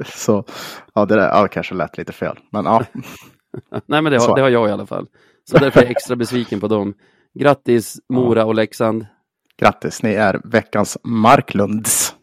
[0.05, 0.45] så,
[0.95, 2.39] ja, det där ja, kanske lät lite fel.
[2.51, 2.85] Men ja,
[3.87, 5.07] Nej, men det har, det har jag i alla fall.
[5.51, 6.95] Så därför är jag extra besviken på dem.
[7.35, 9.07] Grattis Mora och Leksand.
[9.59, 10.03] grattis.
[10.03, 12.15] Ni är veckans Marklunds.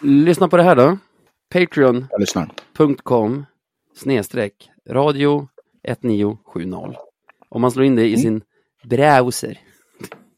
[0.00, 0.98] Lyssna på det här då.
[1.52, 3.46] Patreon.com
[3.96, 5.48] snedstreck radio
[5.88, 6.94] 1970.
[7.48, 8.42] Om man slår in det i sin
[8.84, 9.58] browser.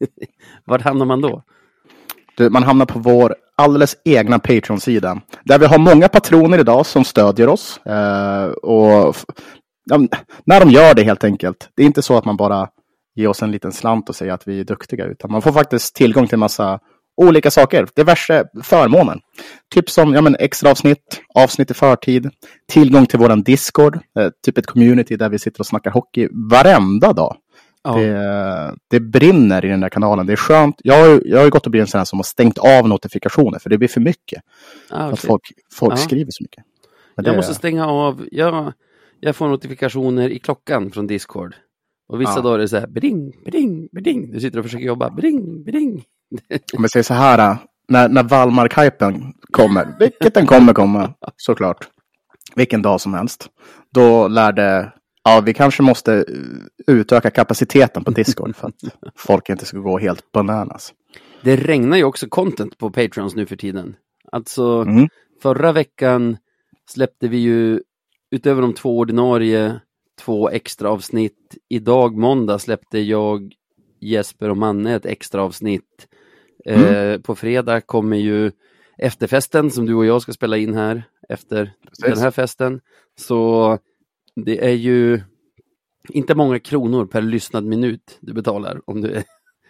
[0.64, 1.42] Vart hamnar man då?
[2.36, 5.20] Du, man hamnar på vår alldeles egna Patreon-sida.
[5.44, 7.78] Där vi har många patroner idag som stödjer oss.
[7.86, 9.16] Eh, och
[9.84, 9.98] ja,
[10.44, 11.68] när de gör det helt enkelt.
[11.74, 12.68] Det är inte så att man bara
[13.14, 15.06] ger oss en liten slant och säger att vi är duktiga.
[15.06, 16.80] Utan man får faktiskt tillgång till massa
[17.18, 17.88] olika saker.
[17.96, 19.20] Diverse förmåner.
[19.74, 22.30] Typ som ja, men extra avsnitt, avsnitt i förtid,
[22.68, 23.98] tillgång till våran Discord.
[24.18, 27.36] Eh, typ ett community där vi sitter och snackar hockey varenda dag.
[27.82, 27.94] Ja.
[27.98, 30.26] Det, det brinner i den där kanalen.
[30.26, 30.76] Det är skönt.
[30.84, 33.58] Jag har, jag har gått och blivit en sån här som har stängt av notifikationer
[33.58, 34.42] för det blir för mycket.
[34.90, 35.26] Ah, Att okej.
[35.28, 35.42] folk,
[35.72, 35.96] folk Ja.
[35.96, 36.64] skriver så mycket.
[37.16, 38.26] Men Jag det- måste stänga av.
[38.32, 38.72] Jag,
[39.20, 41.54] jag får notifikationer i klockan från Discord.
[42.08, 42.40] Och vissa Ja.
[42.40, 44.32] dagar är det så här, bring, bring, bring.
[44.32, 46.04] Du sitter och försöker jobba, bring, bring.
[46.76, 47.56] Om vi säger så här, äh,
[47.88, 51.88] när, när Wallmark-hypen kommer, vilket den kommer komma, såklart,
[52.56, 53.46] vilken dag som helst,
[53.94, 54.92] då lär det,
[55.24, 56.24] ja, vi kanske måste uh,
[56.86, 58.74] utöka kapaciteten på Discord för att
[59.16, 60.92] folk inte ska gå helt bananas.
[61.42, 63.96] Det regnar ju också content på Patreons nu för tiden.
[64.32, 65.08] Alltså, Mm.
[65.42, 66.36] förra veckan
[66.90, 67.80] släppte vi ju,
[68.30, 69.80] utöver de två ordinarie,
[70.20, 71.56] två extra avsnitt.
[71.68, 73.52] Idag, måndag, släppte jag,
[74.00, 76.08] Jesper och Manne ett extra avsnitt.
[76.64, 78.52] Eh, på fredag kommer ju
[78.98, 82.80] efterfesten som du och jag ska spela in här efter den här festen.
[83.18, 83.78] Så
[84.36, 85.20] det är ju
[86.08, 88.80] inte många kronor per lyssnad minut du betalar.
[88.84, 89.22] Om du,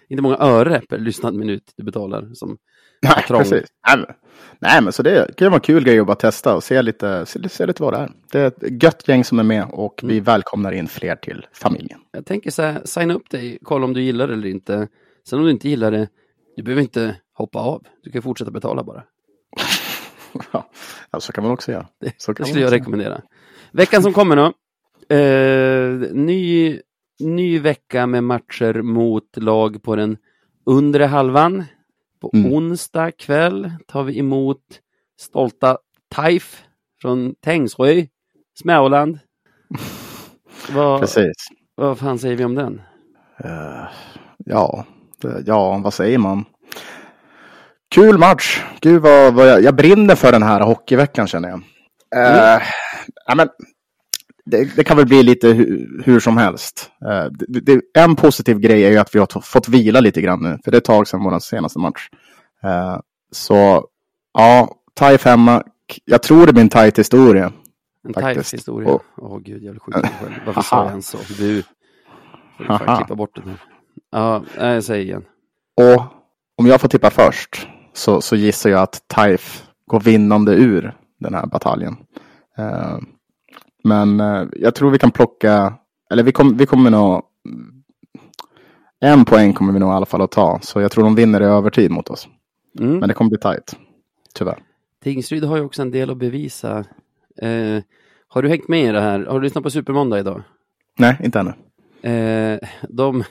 [0.09, 2.29] inte många öre per lyssnad minut du betalar.
[2.35, 2.59] Som
[3.03, 3.65] Nej, precis.
[3.87, 4.07] Nej, men,
[4.59, 7.27] nej, men så det kan vara en kul grej att bara testa och se lite,
[7.27, 8.11] se, se lite vad det är.
[8.33, 12.01] Det är ett gött gäng som är med och vi välkomnar in fler till familjen.
[12.13, 14.89] Jag tänker så här, signa upp dig, kolla om du gillar det eller inte.
[15.29, 16.09] Sen om du inte gillar det,
[16.57, 17.85] du behöver inte hoppa av.
[18.03, 19.03] Du kan fortsätta betala bara.
[21.11, 21.87] ja, så kan man också göra.
[22.17, 23.21] Så Det skulle jag rekommendera.
[23.73, 24.53] Veckan som kommer då.
[25.15, 26.81] Eh, ny,
[27.21, 30.17] ny vecka med matcher mot lag på den
[30.67, 31.65] undre halvan.
[32.21, 32.53] På Mm.
[32.53, 34.63] onsdag kväll tar vi emot
[35.21, 35.79] stolta
[36.15, 36.63] Taif
[37.03, 38.03] från Tängsrö,
[38.63, 39.19] Småland.
[40.75, 41.33] vad, Precis.
[41.75, 42.83] vad fan säger vi om den?
[43.45, 43.85] Eh,
[44.45, 44.85] ja,
[45.45, 46.45] ja, vad säger man?
[47.95, 48.63] Kul match.
[48.81, 51.61] Gud vad, vad jag, jag brinner för den här hockeyveckan känner jag.
[52.17, 52.63] Eh,
[53.27, 53.49] ja, men,
[54.51, 56.91] det, det kan väl bli lite hu, hur som helst.
[57.05, 60.43] Eh, det, det, en positiv grej är ju att vi har fått vila lite grann
[60.43, 60.59] nu.
[60.65, 62.09] För det är ett tag sedan vår senaste match.
[62.65, 62.99] Eh,
[63.33, 63.85] så
[64.35, 65.41] ja, TIE 5.
[66.05, 67.53] Jag tror det blir en tight historia.
[68.09, 68.51] En Faktiskt.
[68.51, 68.89] Taif-historia.
[68.91, 70.33] Och- Åh gud, jag blir sjuk själv.
[70.47, 71.19] Varför sa jag ens så?
[71.39, 71.63] Du.
[72.57, 73.59] Får du klippa bort den här.
[74.13, 75.23] Ja, nej, säger igen.
[75.77, 76.03] Och
[76.57, 81.35] om jag får tippa först så, så gissar jag att Taif går vinnande ur den
[81.35, 81.97] här bataljen.
[83.85, 85.75] Men eh, jag tror vi kan plocka,
[86.11, 87.23] eller vi, kom, vi kommer nog,
[89.01, 90.59] en poäng kommer vi nog i alla fall att ta.
[90.63, 92.29] Så jag tror de vinner i övertid mot oss.
[92.81, 92.99] Mm.
[92.99, 93.77] Men det kommer bli tajt.
[94.35, 94.59] tyvärr.
[95.03, 96.79] Tingsryd har ju också en del att bevisa.
[97.43, 97.83] Eh,
[98.29, 99.25] har du hängt med i det här?
[99.25, 100.43] Har du lyssnat på Supermåndag idag?
[100.99, 101.53] Nej, inte ännu.
[102.03, 102.59] Eh,
[102.89, 103.25] de,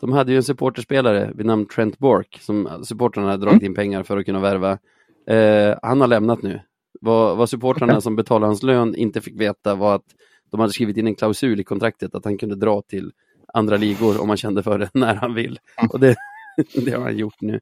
[0.00, 4.02] de hade ju en supporterspelare vid namn Trent Bork som supportrarna hade dragit in pengar
[4.02, 4.78] för att kunna värva.
[5.26, 6.60] Eh, han har lämnat nu.
[7.00, 10.04] Vad, vad supportrarna som betalar hans lön inte fick veta var att
[10.50, 13.12] de hade skrivit in en klausul i kontraktet att han kunde dra till
[13.54, 15.58] andra ligor om han kände för det när han vill.
[15.92, 16.16] Och det,
[16.74, 17.60] det har han gjort nu.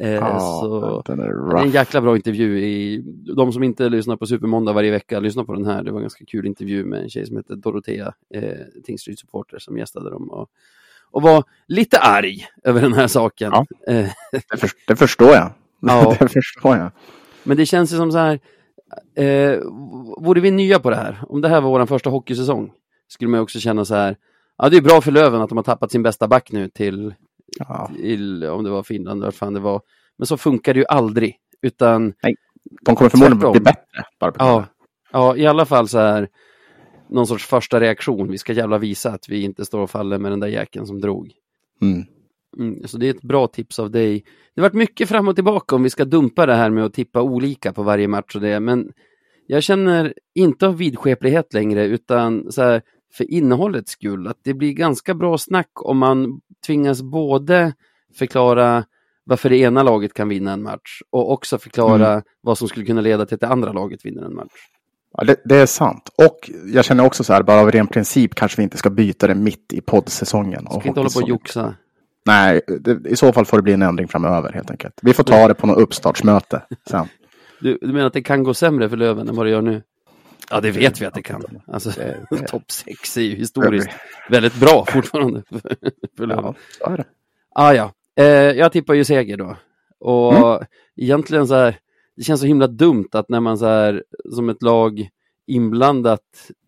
[0.00, 1.02] Eh, Ja, så...
[1.06, 2.58] Det är en jäkla bra intervju.
[2.60, 3.02] I,
[3.36, 5.82] de som inte lyssnar på Supermåndag varje vecka, lyssna på den här.
[5.82, 9.58] Det var en ganska kul intervju med en tjej som heter Dorotea, eh, Tingsryds supporter
[9.58, 10.30] som gästade dem.
[10.30, 10.50] Och,
[11.10, 13.52] och var lite arg över den här saken.
[13.52, 13.66] Ja.
[13.92, 14.10] Eh,
[14.50, 15.50] Det, för, det förstår jag.
[15.80, 16.16] Ja.
[16.20, 16.90] det förstår jag.
[17.42, 18.40] men det känns ju som så här,
[19.14, 19.58] eh,
[20.20, 22.72] vore vi nya på det här, om det här var vår första hockeysäsong,
[23.08, 24.16] skulle man också känna så här,
[24.58, 27.14] ja det är bra för Löven att de har tappat sin bästa back nu till,
[27.58, 27.90] Ja.
[27.96, 29.80] till om det var Finland, vad fan det var.
[30.16, 32.14] Men så funkar det ju aldrig, utan
[32.82, 34.04] De kommer förmodligen bli bättre.
[34.20, 34.64] Bara Ja,
[35.12, 36.28] ja, i alla fall så här
[37.10, 38.30] någon sorts första reaktion.
[38.30, 41.00] Vi ska jävla visa att vi inte står och faller med den där jäkeln som
[41.00, 41.32] drog.
[41.82, 42.04] Mm.
[42.58, 44.24] Mm, så det är ett bra tips av dig.
[44.54, 46.94] Det har varit mycket fram och tillbaka om vi ska dumpa det här med att
[46.94, 48.92] tippa olika på varje match och det, men
[49.46, 52.82] jag känner inte av vidskeplighet längre utan så här,
[53.12, 57.72] för innehållets skull, att det blir ganska bra snack om man tvingas både
[58.18, 58.84] förklara
[59.24, 63.00] varför det ena laget kan vinna en match och också förklara vad som skulle kunna
[63.00, 64.52] leda till att det andra laget vinner en match.
[65.12, 66.10] Ja, det, det är sant.
[66.16, 69.26] Och jag känner också så här, bara av ren princip kanske vi inte ska byta
[69.26, 70.66] det mitt i poddsäsongen.
[70.66, 71.74] Ska inte hålla på och joxa.
[72.28, 74.98] Nej, det, i så fall får det bli en ändring framöver helt enkelt.
[75.02, 77.06] Vi får ta det på något uppstartsmöte sen.
[77.60, 79.82] Du, du menar att det kan gå sämre för Löven än vad det gör nu?
[80.50, 81.42] Ja, det vet vi att det kan.
[81.66, 81.90] Alltså,
[82.48, 83.90] topp 6 är ju historiskt
[84.30, 85.60] väldigt bra fortfarande för,
[86.16, 86.44] för Löven.
[86.44, 87.04] Ja, så är det.
[87.54, 89.56] Ah, ja, eh, jag tippar ju seger då.
[90.00, 90.66] Och Mm.
[90.96, 91.78] egentligen så här,
[92.16, 94.04] det känns så himla dumt att när man så här
[94.34, 95.08] som ett lag
[95.46, 96.20] inblandat,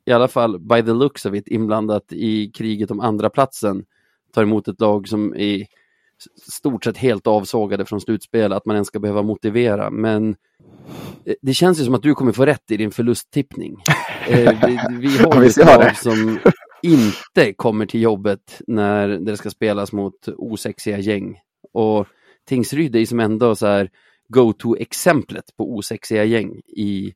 [0.06, 3.84] i alla fall by the looks of it, inblandat i kriget om andra platsen
[4.32, 8.76] tar emot ett lag som är s- stort sett helt avsågade från slutspel, att man
[8.76, 9.90] ens ska behöva motivera.
[9.90, 10.36] Men
[11.24, 13.76] eh, det känns ju som att du kommer få rätt i din förlusttippning.
[14.28, 14.78] Eh, vi,
[15.08, 16.38] vi har ett lag som
[16.82, 21.38] inte kommer till jobbet när det ska spelas mot osexiga gäng.
[21.72, 22.06] Och
[22.48, 23.90] Tingsryd är ju som ändå så här
[24.28, 27.12] go-to-exemplet på osexiga gäng i,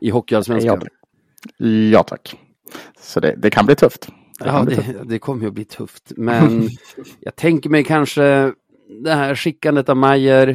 [0.00, 0.80] i Hockeyallsvenskan.
[1.92, 2.34] Ja tack.
[3.00, 4.08] Så det, det kan bli tufft.
[4.38, 6.12] Ja, det, det kommer ju att bli tufft.
[6.16, 6.68] Men
[7.20, 8.52] jag tänker mig kanske
[9.04, 10.48] det här skickandet av Majer.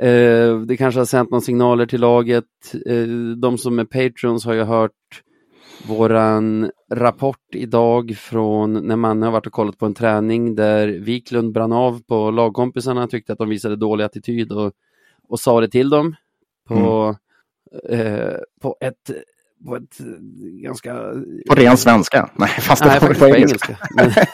[0.00, 2.44] Eh, det kanske har sänt några signaler till laget.
[2.86, 3.06] Eh,
[3.36, 5.22] de som är patrons har ju hört
[5.86, 11.52] våran rapport idag från när man har varit och kollat på en träning där Wiklund
[11.52, 14.72] brann av på lagkompisarna, tyckte att de visade dålig attityd och,
[15.28, 16.14] och sa det till dem
[16.68, 17.16] på,
[17.88, 19.10] eh, på ett
[19.64, 20.06] på ett eh,
[20.62, 20.94] ganska
[21.48, 22.30] På ren svenska.
[22.36, 23.78] Nej, fast Nej, det var på engelska.
[24.00, 24.26] engelska.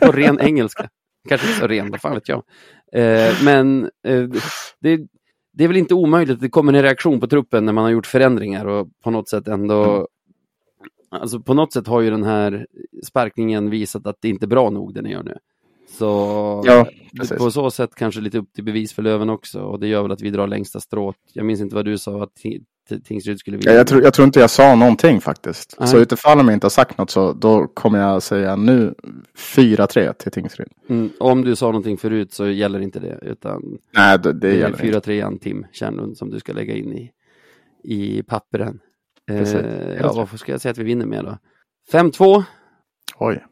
[0.06, 0.88] På ren engelska.
[1.28, 2.42] Kanske inte så ren, vad fan vet jag.
[2.92, 4.28] Eh, men eh,
[4.80, 5.00] det,
[5.52, 7.90] det är väl inte omöjligt att det kommer en reaktion på truppen när man har
[7.90, 10.06] gjort förändringar och på något sätt ändå
[11.12, 11.22] Mm.
[11.22, 12.66] Alltså på något sätt har ju den här
[13.06, 15.36] sparkningen visat att det inte är bra nog det ni gör nu.
[15.98, 16.06] Så
[16.66, 16.86] Ja,
[17.38, 20.12] på så sätt kanske lite upp till bevis för Löven också och det gör väl
[20.12, 21.16] att vi drar längsta strået.
[21.32, 22.38] Jag minns inte vad du sa att
[23.00, 23.70] Tingsryd skulle vinna.
[23.70, 25.76] Ja, jag, tror, jag tror inte jag sa någonting faktiskt.
[25.78, 25.88] Nej.
[25.88, 28.94] Så utifall de inte har sagt något så då kommer jag säga nu
[29.38, 30.68] 4-3 till Tingsryd.
[30.88, 34.54] Mm, om du sa någonting förut så gäller inte det utan Nej, det, det Det
[34.56, 35.10] gäller inte.
[35.10, 37.10] 4-3an Tim Kärnlund som du ska lägga in i,
[37.84, 38.78] i papperen.
[39.26, 39.54] Precis.
[39.54, 41.38] Eh, ja, vad ska jag säga att vi vinner med då?
[41.92, 42.42] 5-2,
[43.18, 43.44] Oj,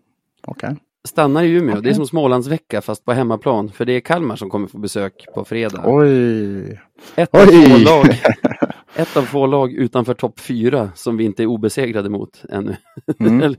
[0.43, 0.77] okej.
[1.09, 1.81] stannar i Umeå.
[1.81, 3.73] Det är som Smålandsvecka fast på hemmaplan.
[3.73, 5.83] För det är Kalmar som kommer få besök på fredag.
[5.87, 6.81] Oj.
[7.17, 7.85] Ett, Oj.
[7.85, 8.07] lag,
[9.01, 12.77] ett av få lag utanför topp fyra som vi inte är obesegrade mot ännu.
[13.19, 13.41] Mm.
[13.43, 13.59] eller,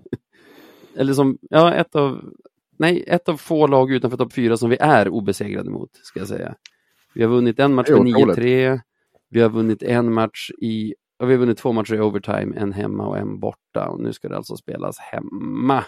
[0.95, 2.21] eller som, ja, ett av,
[2.77, 6.27] nej, ett av få lag utanför topp fyra som vi är obesegrade mot, ska jag
[6.27, 6.55] säga.
[7.13, 8.37] Vi har vunnit en match med otroligt.
[8.37, 8.79] 9-3.
[9.29, 12.73] Vi har vunnit en match i, ja, vi har vunnit två matcher i overtime, en
[12.73, 13.87] hemma och en borta.
[13.89, 15.83] Och nu ska det alltså spelas hemma.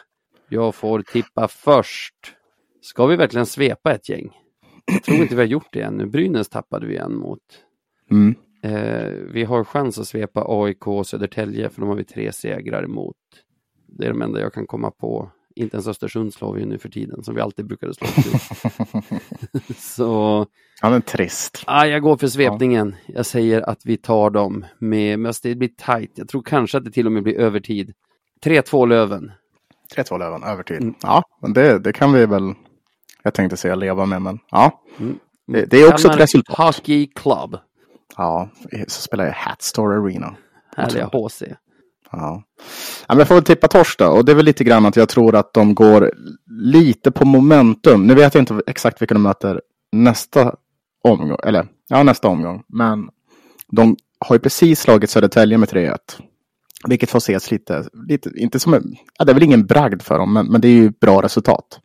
[0.49, 2.15] Jag får tippa först.
[2.81, 4.31] Ska vi verkligen svepa ett gäng?
[4.85, 6.05] Jag tror inte vi har gjort det ännu.
[6.05, 7.39] Brynäs tappade vi en mot.
[8.11, 8.35] Mm.
[8.63, 12.83] Eh, vi har chans att svepa AIK och Södertälje för de har vi tre segrar
[12.83, 13.15] emot.
[13.87, 15.31] Det är de enda jag kan komma på.
[15.55, 18.07] Inte ens Östersund slår vi ju nu för tiden som vi alltid brukade slå.
[19.77, 20.45] Så
[20.81, 21.63] Han är trist.
[21.67, 22.95] ah, jag går för svepningen.
[23.05, 26.11] Jag säger att vi tar dem med, men det blir tajt.
[26.15, 27.93] Jag tror kanske att det till och med blir övertid.
[28.45, 29.31] 3-2 Löven.
[29.95, 30.81] 3-2 Löven, övertid.
[30.81, 30.95] Mm.
[31.01, 32.53] Ja, men det, det kan vi väl,
[33.23, 34.83] jag tänkte säga leva med, men ja.
[34.99, 35.19] Mm.
[35.47, 36.57] Det, det är också Kalmar ett resultat.
[36.57, 37.57] Hockey Club.
[38.17, 38.49] Ja,
[38.87, 40.35] så spelar jag Hatstore Arena.
[40.77, 41.43] Härliga HC.
[42.11, 42.43] Ja.
[43.07, 44.07] ja men jag får väl tippa torsk då.
[44.07, 46.11] Och det är väl lite grann att jag tror att de går
[46.61, 48.07] lite på momentum.
[48.07, 49.61] Nu vet jag inte exakt vilka de möter
[49.91, 50.55] nästa
[51.03, 51.37] omgång.
[51.43, 52.63] Eller ja, nästa omgång.
[52.67, 53.09] Men
[53.71, 55.97] de har ju precis slagit Södertälje med 3-1.
[56.87, 60.19] Vilket får ses lite, lite inte som en, ja, det är väl ingen bragd för
[60.19, 61.79] dem, men, men det är ju bra resultat.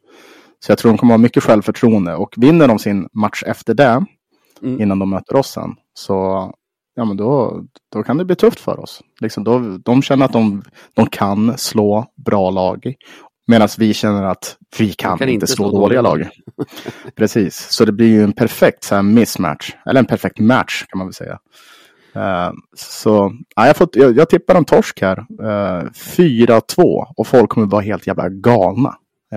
[0.60, 4.04] Så jag tror de kommer ha mycket självförtroende och vinner de sin match efter det,
[4.62, 4.80] mm.
[4.80, 6.52] innan de möter oss sen, så
[6.94, 9.02] ja, men då, då kan det bli tufft för oss.
[9.20, 10.62] Liksom då, de känner att de,
[10.94, 12.94] de kan slå bra lag.
[13.46, 16.28] Medan vi känner att vi kan, kan inte slå, slå dåliga lag.
[17.16, 19.74] Precis, så det blir ju en perfekt så här, mismatch.
[19.86, 21.38] Eller en perfekt match kan man väl säga.
[22.16, 25.26] Uh, så ja, jag, fått, jag, jag tippar en torsk här.
[25.42, 28.96] Uh, eh, 4-2 och folk kommer vara helt jävla galna.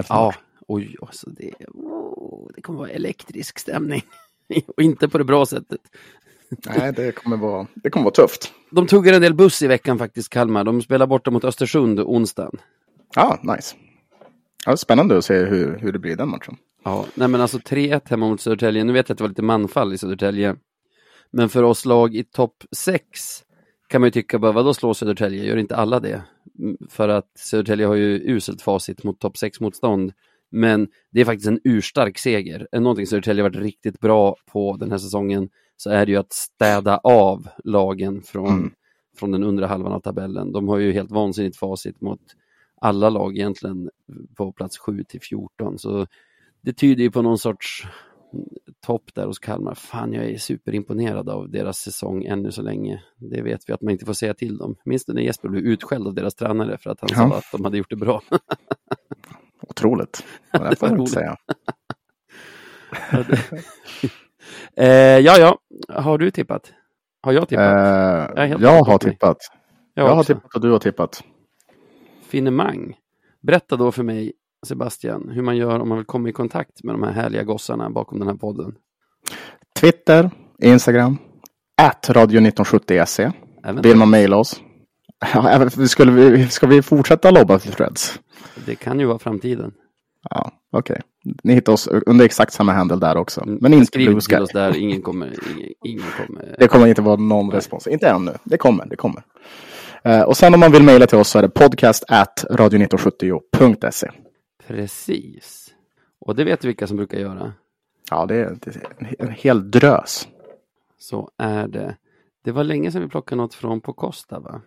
[0.09, 0.33] Ja,
[0.67, 4.01] oj, alltså det, oh, det kommer vara elektrisk stämning.
[4.77, 5.81] och inte på det bra sättet.
[6.77, 8.53] Nej, det kommer, vara, det kommer vara tufft.
[8.71, 10.63] De tuggar en del buss i veckan faktiskt, Kalmar.
[10.63, 12.57] De spelar borta mot Östersund onsdagen.
[13.15, 13.75] Ja, nice.
[14.65, 16.57] Ja, spännande att se hur, hur det blir den matchen.
[16.83, 18.83] Ja, nej men alltså 3-1 hemma mot Södertälje.
[18.83, 20.55] Nu vet jag att det var lite manfall i Södertälje.
[21.31, 23.03] Men för oss lag i topp 6
[23.87, 25.43] kan man ju tycka, bara, vadå slå Södertälje?
[25.43, 26.21] Gör inte alla det?
[26.59, 30.13] Mm, för att Södertälje har ju uselt facit mot topp 6-motstånd.
[30.51, 32.67] Men det är faktiskt en urstark seger.
[32.71, 35.49] Någonting Södertälje varit riktigt bra på den här säsongen
[35.81, 38.71] så är det ju att städa av lagen från, mm.
[39.17, 40.51] från den undre halvan av tabellen.
[40.51, 42.19] De har ju helt vansinnigt facit mot
[42.81, 43.89] alla lag egentligen
[44.35, 45.79] på plats 7 till 14.
[45.79, 46.07] Så
[46.61, 47.87] det tyder ju på någon sorts
[48.85, 49.75] topp där hos Kalmar.
[49.75, 53.03] Fan, jag är superimponerad av deras säsong ännu så länge.
[53.17, 54.75] Det vet vi att man inte får säga till dem.
[54.85, 57.29] Minns du när Jesper blev utskälld av deras tränare för att han ja.
[57.29, 58.21] sa att de hade gjort det bra?
[59.67, 60.25] Otroligt.
[60.51, 61.37] Det får man inte säga.
[64.77, 64.87] Eh,
[65.19, 65.59] ja, ja,
[66.01, 66.73] har du tippat?
[67.21, 68.37] Har jag tippat?
[68.37, 69.37] Eh, jag, jag har tippat.
[69.93, 71.23] Jag, jag har tippat och du har tippat.
[72.27, 72.95] Finemang.
[73.41, 74.33] Berätta då för mig
[74.67, 77.89] Sebastian, hur man gör om man vill komma i kontakt med de här härliga gossarna
[77.89, 78.75] bakom den här podden?
[79.79, 81.17] Twitter, Instagram,
[81.81, 83.31] at radio1970se.
[83.83, 84.61] Vill man mejla oss?
[85.87, 88.19] Skulle vi, ska vi fortsätta lobba till Threads?
[88.65, 89.73] Det kan ju vara framtiden.
[90.29, 90.93] Ja, okej.
[90.93, 91.10] Okay.
[91.43, 93.41] Ni hittar oss under exakt samma handel där också.
[93.41, 96.55] Mm, Men inte Skriv till oss där, ingen kommer, ingen, ingen kommer.
[96.59, 97.87] Det kommer inte vara någon respons.
[97.87, 98.31] Inte ännu.
[98.43, 99.23] Det kommer, det kommer.
[100.07, 104.11] Uh, och sen om man vill mejla till oss så är det podcast at radio1970.se.
[104.67, 105.67] Precis.
[106.19, 107.53] Och det vet du vilka som brukar göra?
[108.09, 108.57] Ja, det är,
[109.19, 110.27] en hel drös.
[110.97, 111.95] Så är det.
[112.43, 114.61] Det var länge sedan vi plockade något från på Costa va?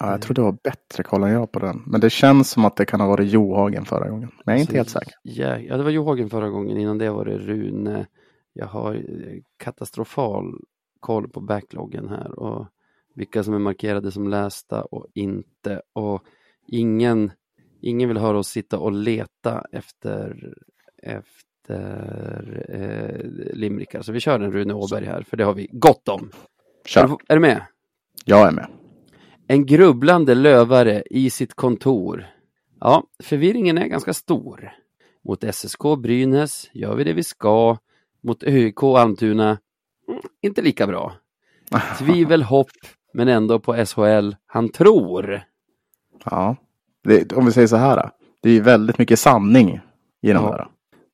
[0.00, 1.82] Ja, jag tror det var bättre koll än jag på den.
[1.86, 4.30] Men det känns som att det kan ha varit Johagen förra gången.
[4.44, 5.68] Men jag är inte alltså, helt säker.
[5.68, 6.76] Ja, det var Johagen förra gången.
[6.76, 8.06] Innan det var det Rune.
[8.52, 10.54] Jag har eh, katastrofal
[11.00, 12.66] koll på backloggen här och
[13.14, 15.82] vilka som är markerade som lästa och inte.
[15.92, 16.22] Och
[16.66, 17.30] ingen
[17.80, 20.54] Ingen vill höra oss sitta och leta efter,
[21.02, 24.02] efter eh, limrikar.
[24.02, 26.30] Så vi kör en Rune Åberg här, för det har vi gott om.
[26.84, 27.04] Kör.
[27.04, 27.62] Är, du, är du med?
[28.24, 28.66] Jag är med.
[29.48, 32.26] En grubblande lövare i sitt kontor.
[32.80, 34.72] Ja, förvirringen är ganska stor.
[35.24, 37.76] Mot SSK Brynäs gör vi det vi ska.
[38.22, 39.58] Mot ÖIK Almtuna,
[40.08, 41.12] mm, inte lika bra.
[41.98, 42.70] Tvivel, hopp,
[43.14, 44.34] men ändå på SHL.
[44.46, 45.42] Han tror.
[46.24, 46.56] Ja
[47.06, 48.10] det, om vi säger så här,
[48.42, 49.80] det är väldigt mycket sanning
[50.22, 50.68] i de här.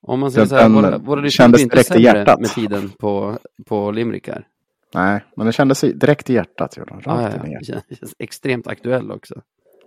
[0.07, 2.41] Om man säger så här, våra, våra lyssnare blir inte sämre hjärtat.
[2.41, 4.47] med tiden på, på limrikar.
[4.95, 6.76] Nej, men det kändes direkt i hjärtat.
[6.76, 9.34] Gjorde ah, ja, det känns extremt aktuell också.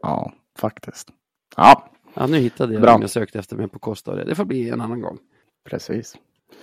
[0.01, 1.09] Ja, faktiskt.
[1.57, 2.97] Ja, ja nu hittade jag Bra.
[3.01, 4.15] jag sökte efter mig på Costa.
[4.15, 5.17] Det får bli en annan gång.
[5.69, 6.15] Precis.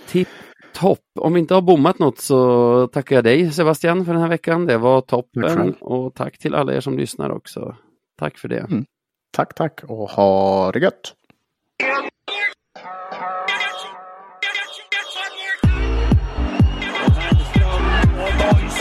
[0.07, 0.29] Tipp
[0.73, 1.01] topp.
[1.19, 4.67] Om vi inte har bommat något så tackar jag dig Sebastian för den här veckan.
[4.67, 5.75] Det var toppen.
[5.75, 7.77] Och tack till alla er som lyssnar också.
[8.19, 8.59] Tack för det.
[8.59, 8.85] Mm.
[9.31, 11.15] Tack, tack och ha det gött!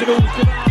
[0.01, 0.70] Será